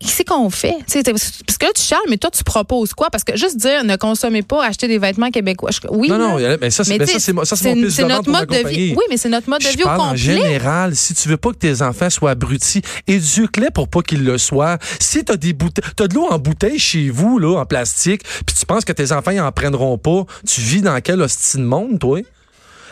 Qu'est-ce 0.00 0.24
qu'on 0.24 0.50
fait? 0.50 0.74
Tu 0.90 1.00
Parce 1.02 1.58
que 1.58 1.64
là, 1.66 1.70
tu 1.76 1.82
chiales, 1.82 2.00
mais 2.08 2.16
toi, 2.16 2.30
tu 2.30 2.42
proposes 2.42 2.92
quoi? 2.92 3.08
Parce 3.10 3.22
que 3.22 3.36
juste 3.36 3.56
dire 3.56 3.84
ne 3.84 3.94
consommez 3.94 4.42
pas, 4.42 4.64
achetez 4.64 4.88
des 4.88 4.98
vêtements 4.98 5.30
québécois. 5.30 5.70
je- 5.70 5.86
oui, 5.90 6.08
Non, 6.08 6.18
non, 6.18 6.36
là. 6.38 6.56
mais 6.60 6.70
ça, 6.70 6.82
c'est 6.82 6.98
tu 6.98 7.32
mon 7.32 7.44
c'est 7.44 8.04
notre 8.04 8.28
mode 8.30 8.48
de 8.48 8.66
vie. 8.68 8.94
Oui, 8.96 9.04
mais 9.08 9.16
c'est 9.16 9.28
notre 9.28 9.48
mode 9.48 9.60
de 9.60 9.66
Je 9.66 9.76
vie 9.76 9.82
au 9.82 9.86
parle 9.86 10.00
en 10.00 10.04
complet. 10.06 10.18
général. 10.18 10.96
Si 10.96 11.14
tu 11.14 11.28
veux 11.28 11.36
pas 11.36 11.50
que 11.50 11.58
tes 11.58 11.82
enfants 11.82 12.10
soient 12.10 12.30
abrutis, 12.32 12.82
éduque-les 13.06 13.70
pour 13.70 13.86
pas 13.86 14.00
qu'ils 14.02 14.24
le 14.24 14.38
soient. 14.38 14.78
Si 14.98 15.22
t'as 15.24 15.36
des 15.36 15.52
bouteilles, 15.52 15.84
t'as 15.94 16.08
de 16.08 16.14
l'eau 16.14 16.26
en 16.28 16.38
bouteille 16.38 16.78
chez 16.78 17.10
vous, 17.10 17.38
là, 17.38 17.58
en 17.60 17.66
plastique, 17.66 18.22
puis 18.46 18.56
tu 18.58 18.66
penses 18.66 18.84
que 18.84 18.92
tes 18.92 19.12
enfants, 19.12 19.30
ils 19.30 19.40
en 19.40 19.52
prendront 19.52 19.98
pas, 19.98 20.24
tu 20.48 20.62
vis 20.62 20.80
dans 20.82 20.98
quel 21.00 21.20
hostie 21.22 21.58
de 21.58 21.62
monde, 21.64 21.98
toi? 22.00 22.18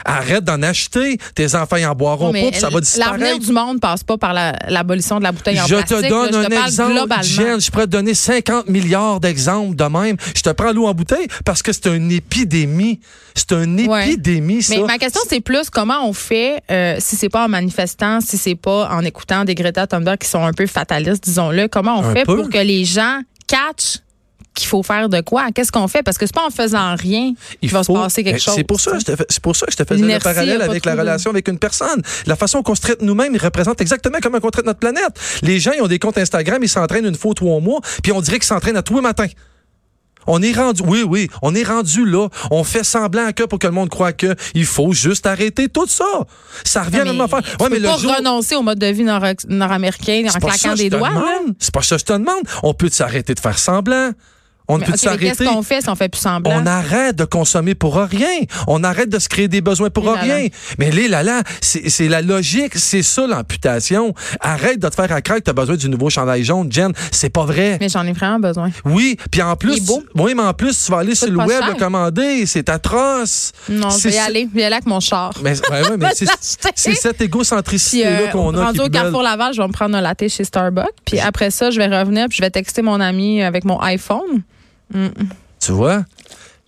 Arrête 0.04 0.44
d'en 0.44 0.62
acheter. 0.62 1.18
Tes 1.34 1.54
enfants, 1.54 1.76
ils 1.76 1.86
en 1.86 1.94
boiront 1.94 2.32
pas, 2.32 2.38
puis 2.50 2.58
ça 2.60 2.68
va 2.70 2.80
disparaître. 2.80 3.18
L'avenir 3.18 3.38
du 3.38 3.52
monde 3.52 3.80
passe 3.80 4.02
pas 4.04 4.16
par 4.18 4.32
la- 4.32 4.54
l'abolition 4.68 5.18
de 5.18 5.24
la 5.24 5.32
bouteille 5.32 5.60
en 5.60 5.66
Je 5.66 5.74
plastique. 5.76 5.96
te 5.98 6.02
là. 6.02 6.08
donne 6.08 6.32
je 6.32 6.38
un 6.56 6.64
exemple. 6.66 7.22
Jen. 7.22 7.60
Je 7.60 7.70
pourrais 7.70 7.86
te 7.86 7.90
donner 7.90 8.14
50 8.14 8.68
milliards 8.68 9.20
d'exemples 9.20 9.74
de 9.76 9.84
même. 9.84 10.16
Je 10.34 10.42
te 10.42 10.50
prends 10.50 10.72
l'eau 10.72 10.86
en 10.86 10.94
bouteille 10.94 11.26
parce 11.44 11.62
que 11.62 11.72
c'est 11.72 11.86
une 11.86 12.10
épidémie. 12.12 13.00
C'est 13.34 13.52
une 13.52 13.80
Ouais. 13.88 14.08
épidémie, 14.10 14.62
ça. 14.62 14.74
Mais 14.76 14.82
ma 14.82 14.98
question, 14.98 15.20
c'est 15.28 15.40
plus 15.40 15.70
comment 15.70 16.06
on 16.06 16.12
fait 16.12 16.62
euh, 16.70 16.96
si 16.98 17.16
c'est 17.16 17.28
pas 17.28 17.44
en 17.44 17.48
manifestant, 17.48 18.20
si 18.20 18.36
c'est 18.36 18.54
pas 18.56 18.88
en 18.90 19.04
écoutant 19.04 19.44
des 19.44 19.54
Greta 19.54 19.86
Thunberg 19.86 20.18
qui 20.18 20.28
sont 20.28 20.44
un 20.44 20.52
peu 20.52 20.66
fatalistes, 20.66 21.22
disons-le. 21.24 21.68
Comment 21.68 21.98
on 21.98 22.04
Un 22.04 22.14
fait 22.14 22.24
peu. 22.24 22.36
pour 22.36 22.48
que 22.50 22.58
les 22.58 22.84
gens 22.84 23.20
catchent 23.46 23.98
qu'il 24.58 24.68
faut 24.68 24.82
faire 24.82 25.08
de 25.08 25.20
quoi? 25.20 25.46
Qu'est-ce 25.54 25.72
qu'on 25.72 25.88
fait? 25.88 26.02
Parce 26.02 26.18
que 26.18 26.26
c'est 26.26 26.34
pas 26.34 26.46
en 26.46 26.50
faisant 26.50 26.94
rien 26.96 27.32
qu'il 27.60 27.70
va 27.70 27.82
se 27.82 27.92
passer 27.92 28.24
quelque 28.24 28.40
chose. 28.40 28.54
C'est 28.56 28.64
pour 28.64 28.80
ça, 28.80 28.92
que 28.92 29.00
je 29.00 29.04
te 29.04 29.16
fais- 29.16 29.26
c'est 29.28 29.42
pour 29.42 29.56
ça 29.56 29.66
que 29.66 29.72
je 29.72 29.76
te 29.76 29.84
faisais 29.84 30.02
le 30.02 30.18
parallèle 30.20 30.62
avec 30.62 30.84
la 30.84 30.92
relation 30.94 31.30
avec 31.30 31.48
une 31.48 31.58
personne. 31.58 32.02
La 32.26 32.36
façon 32.36 32.62
qu'on 32.62 32.74
se 32.74 32.80
traite 32.80 33.02
nous-mêmes, 33.02 33.36
représente 33.36 33.80
exactement 33.80 34.18
comment 34.22 34.38
on 34.42 34.50
traite 34.50 34.66
notre 34.66 34.80
planète. 34.80 35.18
Les 35.42 35.58
gens, 35.60 35.72
ils 35.76 35.82
ont 35.82 35.86
des 35.88 35.98
comptes 35.98 36.18
Instagram, 36.18 36.62
ils 36.62 36.68
s'entraînent 36.68 37.06
une 37.06 37.14
fois 37.14 37.30
ou 37.30 37.34
trois 37.34 37.60
mois, 37.60 37.80
puis 38.02 38.12
on 38.12 38.20
dirait 38.20 38.38
qu'ils 38.38 38.46
s'entraînent 38.46 38.76
à 38.76 38.82
tous 38.82 38.96
les 38.96 39.00
matins. 39.02 39.26
On 40.30 40.42
est 40.42 40.52
rendu, 40.52 40.82
oui, 40.84 41.04
oui, 41.08 41.30
on 41.40 41.54
est 41.54 41.62
rendu 41.62 42.04
là. 42.04 42.28
On 42.50 42.62
fait 42.62 42.84
semblant 42.84 43.32
que 43.32 43.44
pour 43.44 43.58
que 43.58 43.66
le 43.66 43.72
monde 43.72 43.88
croit 43.88 44.12
que 44.12 44.34
il 44.52 44.66
faut 44.66 44.92
juste 44.92 45.24
arrêter 45.24 45.68
tout 45.70 45.86
ça. 45.86 46.04
Ça 46.64 46.82
revient 46.82 46.96
à 47.00 47.04
la 47.04 47.12
même 47.12 47.20
affaire. 47.22 47.40
Ouais, 47.60 47.68
mais 47.70 47.78
le 47.78 47.88
pas 47.88 47.96
jour, 47.96 48.14
renoncer 48.14 48.54
au 48.54 48.62
mode 48.62 48.78
de 48.78 48.86
vie 48.88 49.04
nord- 49.04 49.22
nord-américain 49.48 50.24
en 50.28 50.38
claquant 50.38 50.74
des 50.74 50.90
doigts. 50.90 51.08
C'est 51.58 51.72
pas 51.72 51.80
ça 51.82 51.96
que 51.96 52.00
je 52.00 52.04
te 52.04 52.12
demande. 52.12 52.42
On 52.62 52.74
peut 52.74 52.90
s'arrêter 52.90 53.32
de 53.34 53.40
faire 53.40 53.58
semblant. 53.58 54.10
On 54.70 54.76
Mais, 54.78 54.84
peut 54.84 54.92
OK, 54.92 54.98
mais 55.04 55.16
qu'est-ce 55.18 55.34
s'arrêter. 55.36 55.44
qu'on 55.46 55.62
fait 55.62 55.80
si 55.80 55.88
on 55.88 55.94
fait 55.94 56.08
plus 56.10 56.20
semblant? 56.20 56.52
On 56.54 56.66
arrête 56.66 57.16
de 57.16 57.24
consommer 57.24 57.74
pour 57.74 57.96
rien. 57.96 58.28
On 58.66 58.84
arrête 58.84 59.08
de 59.08 59.18
se 59.18 59.28
créer 59.28 59.48
des 59.48 59.62
besoins 59.62 59.88
pour 59.88 60.04
là. 60.04 60.12
rien. 60.20 60.48
Mais 60.78 60.90
les 60.90 61.08
là 61.08 61.22
là, 61.22 61.42
c'est 61.62 62.08
la 62.08 62.20
logique, 62.20 62.74
c'est 62.76 63.02
ça 63.02 63.26
l'amputation. 63.26 64.12
Arrête 64.40 64.78
de 64.78 64.88
te 64.88 64.94
faire 64.94 65.10
à 65.10 65.22
craindre 65.22 65.40
que 65.40 65.44
tu 65.44 65.50
as 65.50 65.54
besoin 65.54 65.76
du 65.76 65.88
nouveau 65.88 66.10
chandail 66.10 66.44
jaune, 66.44 66.70
Jen. 66.70 66.92
C'est 67.12 67.30
pas 67.30 67.44
vrai. 67.44 67.78
Mais 67.80 67.88
j'en 67.88 68.06
ai 68.06 68.12
vraiment 68.12 68.38
besoin. 68.40 68.70
Oui, 68.84 69.16
puis 69.30 69.40
en 69.42 69.56
plus, 69.56 69.80
beau. 69.86 70.02
oui, 70.14 70.34
mais 70.34 70.42
en 70.42 70.52
plus, 70.54 70.84
tu 70.84 70.92
vas 70.92 70.98
aller 70.98 71.14
sur 71.14 71.30
le 71.30 71.38
web 71.38 71.48
cher. 71.50 71.68
le 71.68 71.74
commander. 71.74 72.44
C'est 72.46 72.68
atroce. 72.68 73.52
Non, 73.70 73.88
je 73.90 74.08
vais 74.08 74.14
y 74.16 74.18
aller. 74.18 74.48
Je 74.50 74.54
vais 74.54 74.62
y 74.62 74.64
aller 74.64 74.74
avec 74.74 74.86
mon 74.86 75.00
char. 75.00 75.32
Mais, 75.42 75.52
ouais, 75.70 75.88
ouais, 75.88 75.96
mais 75.96 76.10
c'est 76.74 76.94
cette 76.94 77.20
égocentricité-là 77.20 78.10
euh, 78.20 78.28
qu'on 78.28 78.54
a. 78.54 78.66
rendu 78.66 78.80
au. 78.80 78.88
Carrefour 78.88 79.22
Laval, 79.22 79.54
je 79.54 79.60
vais 79.62 79.68
me 79.68 79.72
prendre 79.72 79.96
un 79.96 80.00
latte 80.00 80.28
chez 80.28 80.44
Starbucks. 80.44 80.84
Puis 81.04 81.18
après 81.20 81.50
ça, 81.50 81.70
je 81.70 81.78
vais 81.78 81.86
revenir 81.86 82.26
puis 82.28 82.36
je 82.36 82.42
vais 82.42 82.50
texter 82.50 82.82
mon 82.82 83.00
ami 83.00 83.42
avec 83.42 83.64
mon 83.64 83.78
iPhone. 83.80 84.42
Tu 85.60 85.72
vois? 85.72 86.04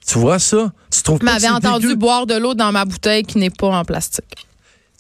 Tu 0.07 0.19
vois 0.19 0.39
ça? 0.39 0.73
Tu 0.91 1.03
trouves 1.03 1.19
pas 1.19 1.21
que 1.21 1.25
m'avais 1.27 1.41
c'est 1.41 1.51
entendu 1.51 1.87
dégueu? 1.87 1.97
boire 1.97 2.27
de 2.27 2.35
l'eau 2.35 2.55
dans 2.55 2.73
ma 2.73 2.85
bouteille 2.85 3.23
qui 3.23 3.39
n'est 3.39 3.51
pas 3.51 3.69
en 3.69 3.85
plastique. 3.85 4.47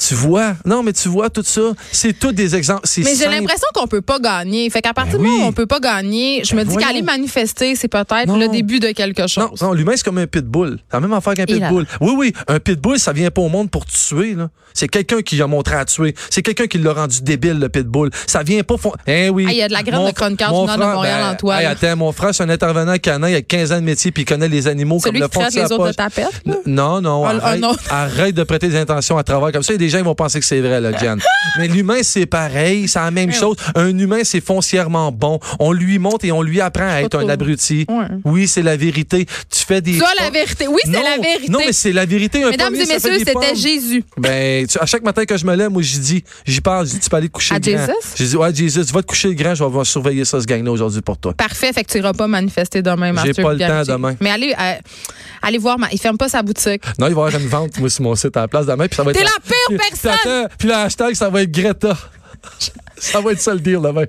Tu 0.07 0.15
vois? 0.15 0.55
Non, 0.65 0.83
mais 0.83 0.93
tu 0.95 1.09
vois 1.11 1.29
tout 1.29 1.43
ça. 1.45 1.61
C'est 1.93 2.19
tous 2.19 2.33
des 2.33 2.57
exemples. 2.57 2.89
Mais 2.99 3.15
j'ai 3.15 3.27
l'impression 3.29 3.67
qu'on 3.75 3.87
peut 3.87 4.01
pas 4.01 4.19
gagner. 4.19 4.69
Fait 4.71 4.81
qu'à 4.81 4.95
partir 4.95 5.19
Ben 5.19 5.25
du 5.25 5.25
moment 5.29 5.39
oui. 5.41 5.45
où 5.45 5.49
on 5.49 5.53
peut 5.53 5.67
pas 5.67 5.79
gagner, 5.81 6.43
je 6.43 6.53
Ben 6.53 6.61
me 6.61 6.65
dis 6.65 6.73
voyons. 6.73 6.89
qu'aller 6.89 7.03
manifester, 7.03 7.75
c'est 7.77 7.89
peut-être 7.89 8.27
Non. 8.27 8.39
le 8.39 8.49
début 8.49 8.81
de 8.81 8.89
quelque 8.93 9.27
chose. 9.27 9.37
Non, 9.61 9.69
non 9.69 9.73
l'humain, 9.75 9.93
c'est 9.97 10.05
comme 10.05 10.19
un 10.19 10.27
pitbull. 10.27 10.79
C'est 10.91 10.97
la 10.97 11.01
même 11.01 11.13
affaire 11.13 11.35
qu'un 11.35 11.45
là 11.45 11.47
pitbull. 11.69 11.87
Oui, 12.01 12.13
oui, 12.17 12.33
un 12.49 12.59
pitbull, 12.59 12.99
ça 12.99 13.13
vient 13.13 13.31
pas 13.31 13.43
au 13.43 13.49
monde 13.51 13.71
pour 13.71 13.85
tuer. 13.85 14.35
là. 14.35 14.49
C'est 14.73 14.87
quelqu'un 14.89 15.21
qui 15.21 15.43
a 15.43 15.47
montré 15.49 15.75
à 15.75 15.85
tuer. 15.85 16.15
C'est 16.31 16.43
quelqu'un 16.43 16.67
qui 16.67 16.79
l'a 16.79 16.93
rendu 16.93 17.23
débile, 17.23 17.59
le 17.59 17.69
pitbull. 17.69 18.09
Ça 18.27 18.43
vient 18.45 18.63
pas... 18.63 18.77
fon- 18.79 18.93
Eh 19.07 19.29
oui. 19.29 19.45
Ah, 19.49 19.53
il 19.53 19.59
y 19.59 19.63
a 19.63 19.69
de 19.69 19.73
la 19.73 19.83
graine 19.83 20.01
Mon 20.01 20.07
de 20.07 20.13
chroniqueur 20.15 20.49
du 20.51 20.55
Nord 20.55 20.77
de 20.79 20.83
Montréal 20.83 21.25
en 21.33 21.35
toi, 21.37 21.59
hey, 21.59 21.65
là. 21.65 21.71
attends, 21.71 21.97
mon 21.97 22.13
frère, 22.13 22.33
c'est 22.35 22.45
un 22.45 22.49
intervenant 22.49 22.97
canin, 22.99 23.29
il 23.29 23.35
a 23.35 23.43
15 23.43 23.73
ans 23.73 23.77
de 23.81 23.85
métier, 23.85 24.13
puis 24.13 24.23
il 24.23 24.27
connaît 24.27 24.49
les 24.49 24.69
animaux 24.69 24.99
Celui 25.01 25.19
comme 25.21 25.29
qui 25.29 25.39
le 25.39 25.45
fond 25.45 25.51
de 25.51 25.55
les 25.61 25.73
autres 25.73 25.89
de 25.89 25.93
tapette. 25.93 26.41
là? 26.47 26.55
Non, 26.67 27.01
non, 27.01 27.27
Un- 27.27 27.39
un 27.41 27.61
arrête, 27.91 28.35
de 28.35 28.45
prêter 28.45 28.69
des 28.69 28.77
intentions 28.77 29.19
à 29.19 29.25
travers 29.25 29.51
comme 29.53 29.63
ça. 29.65 29.73
Il 29.73 29.75
y 29.75 29.85
a 29.85 29.87
des 29.87 29.89
gens 29.91 29.99
qui 29.99 30.05
vont 30.05 30.15
penser 30.15 30.41
que 30.41 30.47
c'est 30.47 30.61
vrai, 30.61 30.81
là, 30.81 30.97
Jen. 30.99 31.21
Mais 31.59 31.69
l'humain, 31.69 31.99
c'est 32.03 32.27
pareil, 32.27 32.89
c'est 32.89 32.99
la 32.99 33.11
même 33.11 33.33
chose. 33.33 33.57
Un 33.75 33.97
humain, 33.99 34.21
c'est 34.25 34.41
foncièrement 34.41 35.13
bon. 35.13 35.39
On 35.59 35.73
lui 35.73 35.99
montre 35.99 36.25
et 36.25 36.33
on 36.33 36.43
lui 36.43 36.61
apprend 36.61 36.89
à 36.89 37.03
être 37.03 37.19
un 37.19 37.29
abruti. 37.29 37.87
Oui, 38.25 38.49
c'est 38.49 38.63
la 38.63 38.77
vérité. 38.77 39.27
Tu 39.51 39.65
fais 39.67 39.81
des... 39.81 39.99
Ça, 39.99 40.05
pas- 40.17 40.25
la 40.25 40.31
vérité. 40.31 40.67
Oui, 40.69 40.81
c'est 40.85 40.91
la 40.93 41.19
vérité. 41.19 41.51
Non, 41.51 41.59
mais 41.65 41.73
c'est 41.73 41.93
la 41.93 42.05
vérité. 42.07 42.43
Un 42.45 42.51
Mesdames 42.51 42.75
et 42.75 42.87
messieurs, 42.87 43.19
c'était. 43.19 43.55
Jésus. 43.55 44.05
Ben, 44.17 44.67
tu- 44.67 44.79
à 44.79 44.87
chaque 44.87 45.03
matin 45.03 45.25
que 45.25 45.37
je 45.37 45.45
me 45.45 45.55
lève, 45.55 45.71
moi, 45.71 45.83
j'y 45.83 45.99
dis, 45.99 46.25
j'y 46.47 46.61
parle, 46.61 46.87
je 46.87 46.93
dis, 46.93 47.01
tu 47.01 47.11
peux 47.11 47.17
aller 47.17 47.29
te 47.29 47.33
coucher 47.33 47.55
À 47.55 47.59
le 47.59 47.65
grand. 47.65 47.87
Jesus? 47.87 48.15
J'ai 48.17 48.27
dit, 48.27 48.37
ouais, 48.37 48.55
Jesus, 48.55 48.85
va 48.93 49.03
te 49.03 49.07
coucher 49.07 49.29
le 49.29 49.35
grand, 49.35 49.55
je 49.55 49.65
vais, 49.65 49.85
surveiller 49.85 50.25
ça, 50.25 50.41
ce 50.41 50.47
gang-là, 50.47 50.71
aujourd'hui 50.71 51.01
pour 51.01 51.19
toi. 51.19 51.35
Parfait, 51.35 51.73
fait 51.73 51.85
que 51.85 51.91
tu 51.91 51.99
iras 51.99 52.13
pas 52.13 52.27
manifester 52.27 52.83
demain, 52.83 53.09
J'ai 53.09 53.13
Mathieu 53.29 53.43
pas 53.43 53.53
le 53.53 53.59
temps 53.59 53.93
demain. 53.95 54.15
Mais 54.21 54.31
allez, 54.31 54.55
euh, 54.59 54.73
allez 55.43 55.59
voir, 55.59 55.77
il 55.93 55.99
ferme 56.01 56.17
pas 56.19 56.29
sa 56.29 56.43
boutique. 56.43 56.83
Non, 56.99 57.07
il 57.09 57.15
va 57.15 57.23
y 57.23 57.27
avoir 57.27 57.35
une 57.41 57.49
vente, 57.49 57.79
moi, 57.79 57.91
sur 57.91 58.03
mon 58.03 58.15
site 58.15 58.37
à 58.37 58.41
la 58.43 58.49
place 58.49 58.67
demain, 58.67 58.87
puis 58.87 58.97
ça 58.97 59.03
va 59.03 59.11
être. 59.11 59.17
T'es 59.19 59.25
la 59.25 59.31
pire 59.45 59.57
Puis- 59.69 59.79
personne! 59.81 60.49
Puis, 60.59 60.69
le 60.69 60.75
hashtag, 60.75 61.15
ça 61.15 61.29
va 61.29 61.43
être 61.43 61.51
Greta. 61.51 61.97
ça 62.97 63.21
va 63.21 63.33
être 63.33 63.41
ça 63.41 63.53
le 63.55 63.61
deal 63.61 63.81
demain. 63.83 64.05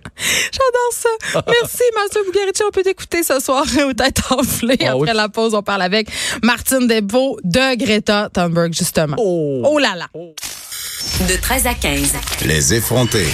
J'adore 0.51 0.91
ça. 0.93 1.41
Merci, 1.47 1.83
Mathieu 1.95 2.21
Bugarici. 2.25 2.63
On 2.67 2.71
peut 2.71 2.83
t'écouter 2.83 3.23
ce 3.23 3.39
soir 3.39 3.65
au 3.87 3.93
tête 3.93 4.19
enflée. 4.29 4.77
Ah 4.81 4.91
Après 4.91 4.99
oui. 4.99 5.09
la 5.13 5.29
pause, 5.29 5.53
on 5.53 5.63
parle 5.63 5.81
avec 5.81 6.07
Martine 6.43 6.87
Desvaux 6.87 7.39
de 7.43 7.75
Greta 7.75 8.29
Thunberg, 8.33 8.73
justement. 8.73 9.15
Oh. 9.19 9.63
Oh 9.65 9.79
là 9.79 9.95
là. 9.95 10.07
De 10.13 11.35
13 11.35 11.67
à 11.67 11.73
15. 11.73 12.13
Les 12.45 12.73
effrontés. 12.73 13.27